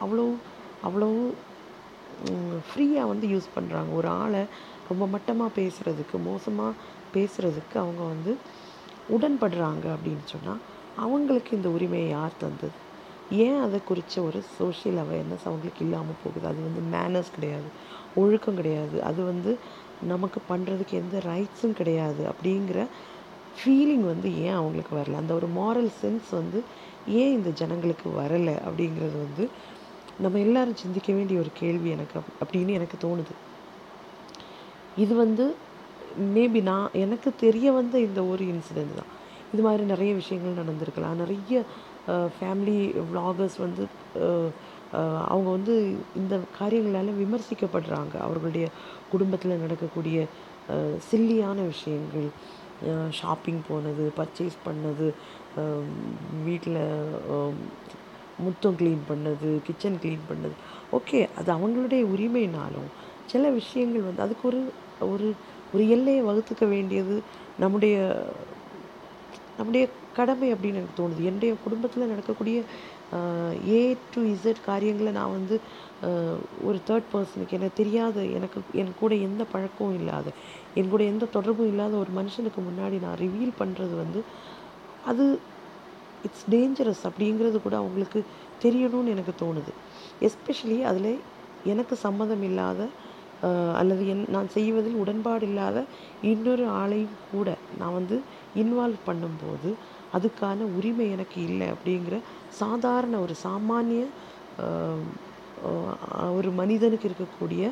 அவ்வளோ 0.02 0.26
அவ்வளோ 0.84 1.10
ஃப்ரீயாக 2.70 3.08
வந்து 3.08 3.28
யூஸ் 3.28 3.56
பண்ணுறாங்க 3.56 3.94
ஒரு 3.94 4.08
ஆளை 4.08 4.46
ரொம்ப 4.90 5.08
மட்டமாக 5.08 5.52
பேசுகிறதுக்கு 5.60 6.18
மோசமாக 6.18 6.74
பேசுகிறதுக்கு 7.14 7.78
அவங்க 7.80 8.04
வந்து 8.04 8.38
உடன்படுறாங்க 9.10 9.86
அப்படின்னு 9.96 10.26
சொன்னால் 10.26 10.62
அவங்களுக்கு 10.98 11.56
இந்த 11.56 11.70
உரிமையை 11.70 12.10
யார் 12.10 12.42
தந்தது? 12.42 12.87
ஏன் 13.32 13.62
அதை 13.62 13.80
குறித்த 13.84 14.22
ஒரு 14.22 14.44
சோஷியல் 14.58 14.98
அவேர்னஸ் 14.98 15.46
அவங்களுக்கு 15.46 15.86
இல்லாமல் 15.86 16.22
போகுது? 16.24 16.48
அது 16.48 16.58
வந்து 16.68 16.98
மேனர்ஸ் 16.98 17.34
கிடையாது. 17.34 17.66
ஒழுக்கம் 18.16 18.56
கிடையாது. 18.56 19.04
அது 19.04 19.24
வந்து 19.24 19.58
நமக்கு 20.02 20.42
பண்ணுறதுக்கு 20.50 20.92
எந்த 20.92 21.22
ரைட்ஸும் 21.26 21.74
கிடையாது 21.74 22.26
அப்படிங்கிற 22.26 22.86
ஃபீலிங் 23.58 24.06
வந்து 24.06 24.42
ஏன் 24.42 24.54
அவங்களுக்கு 24.54 24.98
வரல? 24.98 25.16
அந்த 25.16 25.34
ஒரு 25.34 25.48
மாரல் 25.58 25.92
சென்ஸ் 26.02 26.30
வந்து 26.32 26.64
ஏன் 27.08 27.32
இந்த 27.32 27.50
ஜனங்களுக்கு 27.50 28.10
வரலை 28.10 28.56
அப்படிங்கிறது 28.70 29.18
வந்து 29.26 29.50
நம்ம 30.20 30.40
எல்லாரும் 30.40 30.76
சிந்திக்க 30.76 31.14
வேண்டிய 31.14 31.40
ஒரு 31.40 31.50
கேள்வி 31.54 31.90
எனக்கு 31.90 32.20
அப்படின்னு 32.20 32.70
எனக்கு 32.70 33.08
தோணுது. 33.08 33.34
இது 34.98 35.16
வந்து 35.16 35.56
மேபி 36.20 36.62
நான் 36.62 36.90
எனக்கு 36.94 37.34
தெரிய 37.36 37.72
வந்த 37.72 38.00
இந்த 38.00 38.24
ஒரு 38.24 38.46
இன்சிடெண்ட் 38.46 38.96
தான். 38.96 39.12
இது 39.54 39.64
மாதிரி 39.64 39.84
நிறைய 39.84 40.14
விஷயங்கள் 40.14 40.66
நடந்திருக்கலாம். 40.66 41.16
நிறைய 41.16 41.64
ஃபேமிலி 42.36 42.80
vloggers 43.12 43.56
வந்து 43.66 43.86
அவங்க 45.32 45.50
வந்து 45.56 45.74
இந்த 46.20 46.36
காரியங்களால் 46.60 47.18
விமர்சிக்கப்படுறாங்க. 47.24 48.14
அவர்களுடைய 48.26 48.68
குடும்பத்தில் 49.12 49.62
நடக்கக்கூடிய 49.64 50.18
சில்லியான 51.10 51.60
விஷயங்கள். 51.74 52.30
ஷாப்பிங் 53.20 53.62
போனது 53.68 54.04
பர்ச்சேஸ் 54.20 54.58
பண்ணது 54.68 55.08
வீட்டில் 56.48 56.82
முத்தம் 58.46 58.78
க்ளீன் 58.80 59.04
பண்ணது 59.12 59.50
கிச்சன் 59.68 60.00
க்ளீன் 60.04 60.28
பண்ணது. 60.30 60.56
ஓகே 60.98 61.20
அது 61.40 61.50
அவங்களுடைய 61.56 62.02
உரிமைனாலும் 62.16 62.90
சில 63.32 63.50
விஷயங்கள் 63.60 64.08
வந்து 64.10 64.24
அதுக்கு 64.26 64.46
ஒரு 64.52 64.62
ஒரு 65.14 65.30
ஒரு 65.74 65.84
எல்லையை 65.96 66.22
வகுத்துக்க 66.28 66.66
வேண்டியது 66.76 67.16
நம்முடைய 67.64 67.96
நம்முடைய 69.58 69.84
கடமை 70.18 70.48
அப்படின்னு 70.54 70.80
எனக்கு 70.82 71.00
தோணுது. 71.02 71.22
என்னுடைய 71.30 71.52
குடும்பத்தில் 71.66 72.12
நடக்கக்கூடிய 72.14 72.58
ஏ 73.74 73.82
டு 74.14 74.22
இசட் 74.34 74.62
காரியங்களை 74.70 75.12
நான் 75.18 75.36
வந்து 75.38 75.56
ஒரு 76.68 76.78
தேர்ட் 76.88 77.10
பர்சனுக்கு 77.12 77.58
எனக்கு 77.58 77.80
தெரியாத 77.82 78.26
எனக்கு 78.38 78.60
என் 78.82 78.92
கூட 79.02 79.14
எந்த 79.28 79.44
பழக்கமும் 79.54 79.98
இல்லாத 80.00 80.28
என் 80.80 80.92
கூட 80.94 81.04
எந்த 81.14 81.30
தொடர்பும் 81.36 81.72
இல்லாத 81.74 81.94
ஒரு 82.04 82.12
மனுஷனுக்கு 82.20 82.62
முன்னாடி 82.70 82.98
நான் 83.06 83.20
ரிவீல் 83.24 83.54
பண்ணுறது 83.62 83.96
வந்து 84.04 84.22
அது 85.12 85.26
இட்ஸ் 86.28 86.48
டேஞ்சரஸ் 86.54 87.04
அப்படிங்கிறது 87.10 87.58
கூட 87.66 87.76
அவங்களுக்கு 87.82 88.20
தெரியணும்னு 88.64 89.14
எனக்கு 89.16 89.34
தோணுது. 89.44 89.72
எஸ்பெஷலி 90.28 90.80
அதில் 90.92 91.12
எனக்கு 91.74 91.96
சம்மதம் 92.06 92.44
இல்லாத 92.50 92.82
அல்லது 93.80 94.04
என் 94.12 94.24
நான் 94.36 94.48
செய்வதில் 94.56 95.02
உடன்பாடு 95.02 95.46
இல்லாத 95.50 95.78
இன்னொரு 96.32 96.64
ஆளையும் 96.82 97.18
கூட 97.34 97.50
நான் 97.80 97.98
வந்து 98.00 98.16
இன்வால்வ் 98.62 99.08
பண்ணும்போது 99.10 99.70
அதுக்கான 100.16 100.68
உரிமை 100.78 101.06
எனக்கு 101.16 101.40
இல்லை 101.50 101.68
அப்படிங்கிற 101.76 102.18
சாதாரண 102.62 103.16
ஒரு 103.26 103.36
சாமானிய 103.46 104.04
ஒரு 106.38 106.50
மனிதனுக்கு 106.60 107.10
இருக்கக்கூடிய 107.10 107.72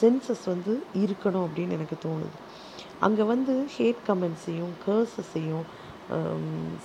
சென்சஸ் 0.00 0.44
வந்து 0.52 0.72
இருக்கணும் 1.02 1.46
அப்படின்னு 1.46 1.76
எனக்கு 1.78 1.96
தோணுது. 2.04 2.38
அங்கே 3.06 3.24
வந்து 3.32 3.54
ஹேட் 3.76 4.02
கமெண்ட்ஸையும் 4.08 4.72
கேர்சஸையும் 4.86 5.66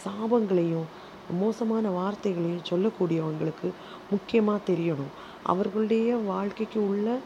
சாபங்களையும் 0.03 0.87
மோசமான 1.41 1.89
வார்த்தைகளையும் 1.99 2.67
சொல்லக்கூடியவங்களுக்கு 2.69 3.67
முக்கியமாக 4.11 4.65
தெரியணும். 4.69 5.13
அவர்களுடைய 5.51 6.15
வாழ்க்கைக்கு 6.31 6.79
உள்ள 6.91 7.17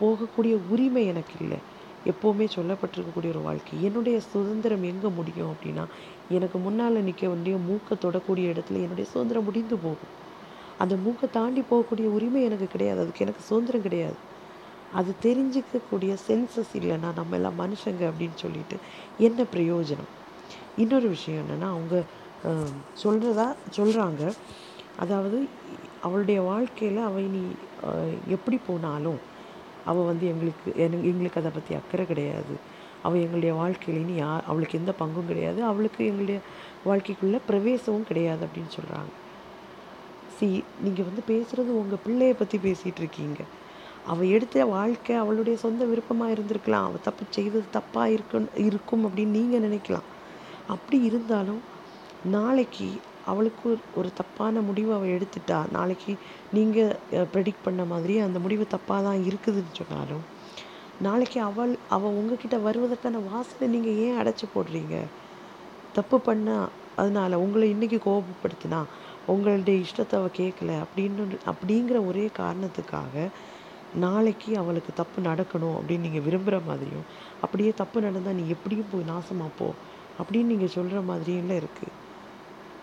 போகக்கூடிய 0.00 0.54
உரிமை 0.72 1.04
எனக்கு 1.12 1.34
இல்லை. 1.40 1.58
எப்போவுமே 2.06 2.46
சொல்லப்பட்டிருக்கக்கூடிய 2.56 3.30
ஒரு 3.34 3.42
வாழ்க்கை. 3.46 3.84
என்னுடைய 3.84 4.20
சுதந்திரம் 4.20 4.82
எங்கே 4.82 5.08
முடியும் 5.08 5.50
அப்படின்னா 5.54 5.84
எனக்கு 6.30 6.58
முன்னால் 6.58 7.04
நிற்க 7.08 7.28
வேண்டிய 7.28 7.56
மூக்கை 7.56 7.98
தொடக்கூடிய 8.04 8.46
இடத்துல 8.54 8.82
என்னுடைய 8.86 9.06
சுதந்திரம் 9.10 9.44
முடிந்து 9.44 9.76
போகும். 9.76 10.12
அந்த 10.78 10.96
மூக்கை 10.96 11.28
தாண்டி 11.30 11.62
போகக்கூடிய 11.70 12.08
உரிமை 12.16 12.42
எனக்கு 12.42 12.66
கிடையாது. 12.66 13.00
அதுக்கு 13.00 13.24
எனக்கு 13.24 13.42
சுதந்திரம் 13.50 13.82
கிடையாது. 13.82 14.18
அது 14.98 15.10
தெரிஞ்சுக்கக்கூடிய 15.22 16.12
சென்சஸ் 16.28 16.72
இல்லைன்னா 16.74 17.08
நம்ம 17.14 17.34
எல்லாம் 17.38 17.58
மனுஷங்க 17.60 18.02
அப்படின்னு 18.10 18.38
சொல்லிட்டு 18.44 18.76
என்ன 19.18 19.44
பிரயோஜனம்? 19.54 20.12
இன்னொரு 20.76 21.08
விஷயம் 21.08 21.42
என்னென்னா 21.44 21.68
அவங்க 21.74 21.96
சொல்கிறதா 23.04 23.46
சொல்கிறாங்க 23.76 24.32
அதாவது 24.96 25.38
அவளுடைய 26.02 26.40
வாழ்க்கையில் 26.40 27.00
அவள் 27.08 27.22
நீ 27.22 27.42
எப்படி 28.28 28.58
போனாலும் 28.66 29.18
அவள் 29.84 30.04
வந்து 30.04 30.26
எங்களுக்கு 30.26 30.68
எனக்கு 30.76 31.08
எங்களுக்கு 31.08 31.40
அதை 31.40 31.50
பற்றி 31.50 31.74
அக்கறை 31.74 32.06
கிடையாது. 32.06 32.54
அவள் 33.02 33.20
எங்களுடைய 33.20 33.52
வாழ்க்கையில 33.54 34.00
இனி 34.04 34.20
யா 34.20 34.40
அவளுக்கு 34.46 34.78
எந்த 34.78 34.92
பங்கும் 35.00 35.26
கிடையாது. 35.26 35.64
அவளுக்கு 35.64 36.06
எங்களுடைய 36.06 36.40
வாழ்க்கைக்குள்ளே 36.88 37.40
பிரவேசமும் 37.48 38.08
கிடையாது 38.10 38.46
அப்படின்னு 38.46 38.72
சொல்கிறாங்க 38.76 39.12
சி 40.38 40.64
நீங்கள் 40.82 41.04
வந்து 41.04 41.22
பேசுகிறது 41.28 41.70
உங்கள் 41.82 42.02
பிள்ளையை 42.04 42.34
பற்றி 42.34 42.58
பேசிகிட்டு 42.58 43.00
இருக்கீங்க. 43.04 43.40
அவள் 44.06 44.28
எடுத்த 44.28 44.64
வாழ்க்கை 44.64 45.16
அவளுடைய 45.16 45.58
சொந்த 45.58 45.84
விருப்பமாக 45.84 46.34
இருந்திருக்கலாம். 46.34 46.86
அவள் 46.88 47.04
தப்பு 47.04 47.24
செய்தது 47.30 47.64
தப்பாக 47.76 48.06
இருக்கும் 48.06 48.48
இருக்கும் 48.54 49.06
அப்படின்னு 49.06 49.36
நீங்கள் 49.38 49.64
நினைக்கலாம். 49.68 50.06
அப்படி 50.66 51.02
இருந்தாலும் 51.02 51.60
நாளைக்கு 52.24 52.88
அவளுக்கு 53.28 53.64
ஒரு- 53.70 53.86
ஒரு 53.94 54.12
தப்பான 54.12 54.60
முடிவு 54.60 54.94
அவள் 54.94 55.14
எடுத்துட்டா. 55.16 55.58
நாளைக்கு 55.70 56.12
நீங்கள் 56.52 56.92
ப்ரெடிக்ட் 57.32 57.64
பண்ண 57.64 57.84
மாதிரி 57.84 58.18
அந்த 58.18 58.38
முடிவு 58.38 58.66
தப்பாக 58.70 59.02
தான் 59.02 59.22
இருக்குதுன்னு 59.22 59.78
சொன்னாலும் 59.80 60.24
நாளைக்கு 61.00 61.40
அவள் 61.40 61.72
அவள் 61.88 62.10
உங்ககிட்ட 62.10 62.56
வருவதற்கான 62.58 63.18
வாசலை 63.30 63.68
நீங்கள் 63.68 63.98
ஏன் 63.98 64.18
அடைச்சி 64.20 64.46
போடுறீங்க? 64.54 64.94
தப்பு 65.92 66.16
பண்ணால் 66.26 66.68
அதனால் 66.96 67.32
உங்களை 67.34 67.74
இன்றைக்கி 67.74 67.98
கோபப்படுத்தினா 68.06 68.80
உங்களுடைய 69.26 69.84
இஷ்டத்தை 69.84 70.18
அவள் 70.18 70.36
கேட்கல 70.36 70.72
அப்படின்னு 70.82 71.24
அப்படிங்கிற 71.46 72.06
ஒரே 72.06 72.30
காரணத்துக்காக 72.38 73.14
நாளைக்கு 73.94 74.56
அவளுக்கு 74.56 74.92
தப்பு 74.94 75.18
நடக்கணும் 75.22 75.76
அப்படின்னு 75.76 76.06
நீங்கள் 76.06 76.26
விரும்புகிற 76.26 76.60
மாதிரியும் 76.66 77.06
அப்படியே 77.40 77.72
தப்பு 77.76 78.00
நடந்தால் 78.00 78.34
நீ 78.34 78.44
எப்படியும் 78.48 78.90
போய் 78.92 79.08
நாசமாக 79.08 79.56
போ 79.58 79.68
அப்படின்னு 80.18 80.50
நீங்கள் 80.52 80.68
சொல்கிற 80.68 81.00
மாதிரியும் 81.00 81.56
இருக்குது 81.60 81.94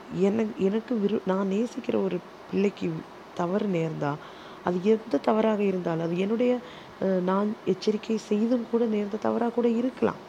எனக்கு 0.09 0.63
எனக்கு 0.63 0.93
விரு 0.99 1.17
நான் 1.25 1.51
நேசிக்கிற 1.51 1.95
ஒரு 2.01 2.17
பிள்ளைக்கு 2.49 2.87
தவறு 3.37 3.67
நேர்ந்தா? 3.69 4.11
அது 4.65 4.77
எந்த 4.85 5.17
தவறாக 5.19 5.61
இருந்தாலும் 5.63 6.05
அது 6.05 6.17
என்னுடைய 6.17 6.53
அஹ், 7.01 7.21
நான் 7.23 7.49
எச்சரிக்கை 7.65 8.17
செய்தும் 8.25 8.67
கூட 8.67 8.83
நேர்ந்த 8.87 9.17
தவறாக 9.17 9.53
கூட 9.53 9.67
இருக்கலாம். 9.73 10.21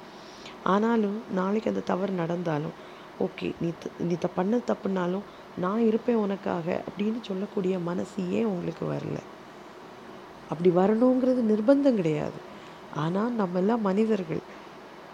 ஆனாலும் 0.64 1.18
நாளைக்கு 1.30 1.70
அந்த 1.70 1.84
தவறு 1.84 2.12
நடந்தாலும் 2.14 2.76
ஓகே 3.20 3.48
நீ 3.60 3.68
த- 3.78 3.92
நீ 4.00 4.14
த 4.16 4.28
பண்ண 4.28 4.56
தப்புனாலும் 4.66 5.26
நான் 5.56 5.80
இருப்பேன் 5.82 6.16
உனக்காக 6.18 6.66
அப்படின்னு 6.88 7.20
சொல்லக்கூடிய 7.22 7.74
மனசு 7.80 8.28
ஏன் 8.30 8.46
உங்களுக்கு 8.46 8.84
வரல? 8.86 9.18
அப்படி 10.50 10.70
வரணுங்கிறது 10.72 11.42
நிர்பந்தம் 11.44 11.96
கிடையாது. 11.96 12.38
ஆனால் 12.96 13.32
நம்ம 13.32 13.58
எல்லாம் 13.58 13.80
மனிதர்கள் 13.82 14.42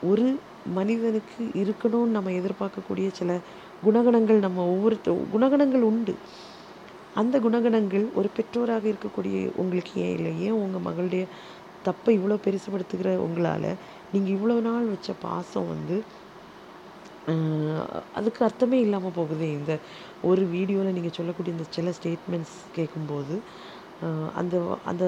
ஒரு 0.02 0.26
மனிதனுக்கு 0.70 1.42
இருக்கணும்னு 1.62 2.16
நம்ம 2.16 2.30
எதிர்பார்க்கக்கூடிய 2.32 3.08
சில 3.12 3.30
குணகணங்கள் 3.86 4.44
நம்ம 4.46 4.64
ஒவ்வொருத்த 4.74 5.14
குணகணங்கள் 5.34 5.84
உண்டு. 5.90 6.14
அந்த 7.20 7.36
குணகணங்கள் 7.46 8.04
ஒரு 8.18 8.28
பெற்றோராக 8.36 8.84
இருக்கக்கூடிய 8.92 9.36
உங்களுக்கு 9.62 9.94
ஏன் 10.04 10.14
இல்லை? 10.18 10.32
ஏன் 10.46 10.58
உங்கள் 10.64 10.86
மகளுடைய 10.88 11.24
தப்பை 11.86 12.12
இவ்வளோ 12.18 12.36
பெருசுபடுத்துகிற 12.46 13.10
உங்களால்? 13.26 13.70
நீங்கள் 14.12 14.34
இவ்வளோ 14.36 14.56
நாள் 14.68 14.92
வச்ச 14.94 15.12
பாசம் 15.26 15.70
வந்து 15.74 15.96
அதுக்கு 18.18 18.40
அர்த்தமே 18.46 18.78
இல்லாமல் 18.84 19.16
போகுது. 19.18 19.46
இந்த 19.58 19.72
ஒரு 20.28 20.42
வீடியோவில் 20.54 20.96
நீங்கள் 20.96 21.16
சொல்லக்கூடிய 21.18 21.54
இந்த 21.56 21.66
சில 21.76 21.92
ஸ்டேட்மெண்ட்ஸ் 21.98 22.56
கேட்கும்போது 22.76 23.36
அந்த 24.40 24.54
அந்த 24.90 25.04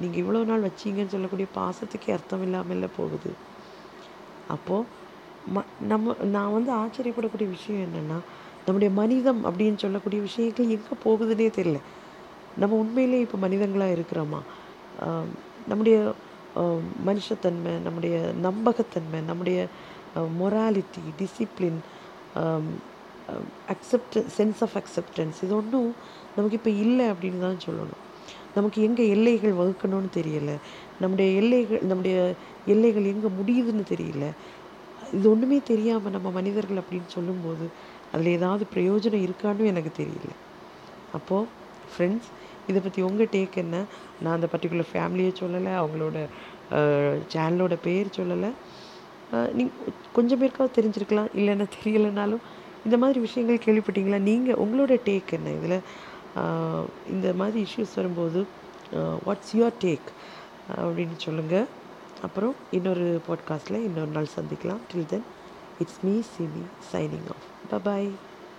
நீங்கள் 0.00 0.20
இவ்வளோ 0.22 0.40
நாள் 0.48 0.66
வச்சிங்கன்னு 0.68 1.14
சொல்லக்கூடிய 1.14 1.48
பாசத்துக்கே 1.58 2.14
அர்த்தம் 2.16 2.44
இல்லாமல் 2.46 2.94
போகுது. 2.98 3.30
அப்போது 4.54 4.88
ம 5.54 5.62
நம்ம 5.90 6.14
நான் 6.36 6.54
வந்து 6.56 6.72
ஆச்சரியப்படக்கூடிய 6.82 7.48
விஷயம் 7.56 7.84
என்னென்னா 7.86 8.18
நம்முடைய 8.66 8.90
மனிதம் 9.00 9.40
அப்படின்னு 9.48 9.82
சொல்லக்கூடிய 9.84 10.20
விஷயங்கள் 10.28 10.74
எங்கே 10.76 10.96
போகுதுன்னே 11.04 11.48
தெரியல. 11.58 11.78
நம்ம 12.62 12.76
உண்மையிலே 12.82 13.18
இப்போ 13.24 13.38
மனிதங்களாக 13.46 13.96
இருக்கிறோமா? 13.96 14.40
நம்முடைய 15.70 15.96
மனுஷத்தன்மை 17.08 17.72
நம்முடைய 17.86 18.16
நம்பகத்தன்மை 18.46 19.20
நம்முடைய 19.30 19.58
morality 20.40 21.02
discipline 21.20 21.80
accept 23.74 24.22
sense 24.36 24.60
of 24.66 24.76
acceptance 24.80 25.38
இது 25.44 25.54
ஒன்றும் 25.60 25.90
நமக்கு 26.36 26.58
இப்போ 26.60 26.72
இல்லை 26.84 27.06
அப்படின்னு 27.12 27.40
தான் 27.46 27.62
சொல்லணும். 27.66 28.02
நமக்கு 28.56 28.78
எங்கே 28.86 29.04
எல்லைகள் 29.14 29.58
வகுக்கணும்னு 29.60 30.10
தெரியலை. 30.18 30.56
நம்முடைய 31.02 31.28
எல்லைகள் 31.40 31.82
நம்முடைய 31.90 32.16
எல்லைகள் 32.74 33.10
எங்கே 33.12 33.30
முடியுதுன்னு 33.38 33.84
தெரியல. 33.92 34.26
இது 35.16 35.26
ஒன்றுமே 35.32 35.58
தெரியாமல் 35.72 36.14
நம்ம 36.16 36.28
மனிதர்கள் 36.38 36.80
அப்படின்னு 36.82 37.10
சொல்லும்போது 37.16 37.66
அதில் 38.12 38.36
ஏதாவது 38.38 38.64
பிரயோஜனம் 38.74 39.24
இருக்கான்னு 39.26 39.70
எனக்கு 39.72 39.90
தெரியல. 39.98 40.32
அப்போது 41.18 41.48
ஃப்ரெண்ட்ஸ் 41.92 42.30
இதை 42.70 42.80
பற்றி 42.84 43.00
உங்கள் 43.08 43.30
டேக் 43.34 43.56
என்ன? 43.62 43.76
நான் 44.22 44.36
அந்த 44.38 44.48
பர்டிகுலர் 44.52 44.90
ஃபேமிலியை 44.92 45.32
சொல்லலை 45.42 45.72
அவங்களோட 45.82 46.16
சேனலோட 47.32 47.74
பேர் 47.86 48.16
சொல்லலை. 48.18 48.50
நீங்கள் 49.58 49.94
கொஞ்சம் 50.16 50.40
பேருக்காவது 50.40 50.76
தெரிஞ்சிருக்கலாம் 50.78 51.30
இல்லைன்னா 51.40 51.66
தெரியலைனாலும் 51.76 52.42
இந்த 52.86 52.96
மாதிரி 53.02 53.18
விஷயங்கள் 53.26 53.64
கேள்விப்பட்டீங்களா? 53.66 54.18
நீங்கள் 54.30 54.60
உங்களோட 54.64 54.94
டேக் 55.08 55.30
என்ன? 55.38 55.50
இதில் 55.58 55.78
இந்த 57.14 57.28
மாதிரி 57.40 57.58
இஷ்யூஸ் 57.66 57.96
வரும்போது 58.00 58.40
வாட்ஸ் 59.26 59.54
யுவர் 59.58 59.78
டேக் 59.84 60.10
அப்படின்னு 60.82 61.16
சொல்லுங்கள் 61.26 61.68
அப்புறம் 62.22 62.54
இன்னொரு 62.70 63.20
பாட்காஸ்ட்டில் 63.28 63.82
இன்னொரு 63.82 64.10
நாள் 64.10 64.26
சந்திக்கலாம். 64.36 64.78
Till 64.94 65.06
then 65.06 65.22
it's 65.78 65.98
me 66.02 66.18
Simi 66.18 66.64
signing 66.92 67.30
off 67.72 67.84
bye 67.84 68.10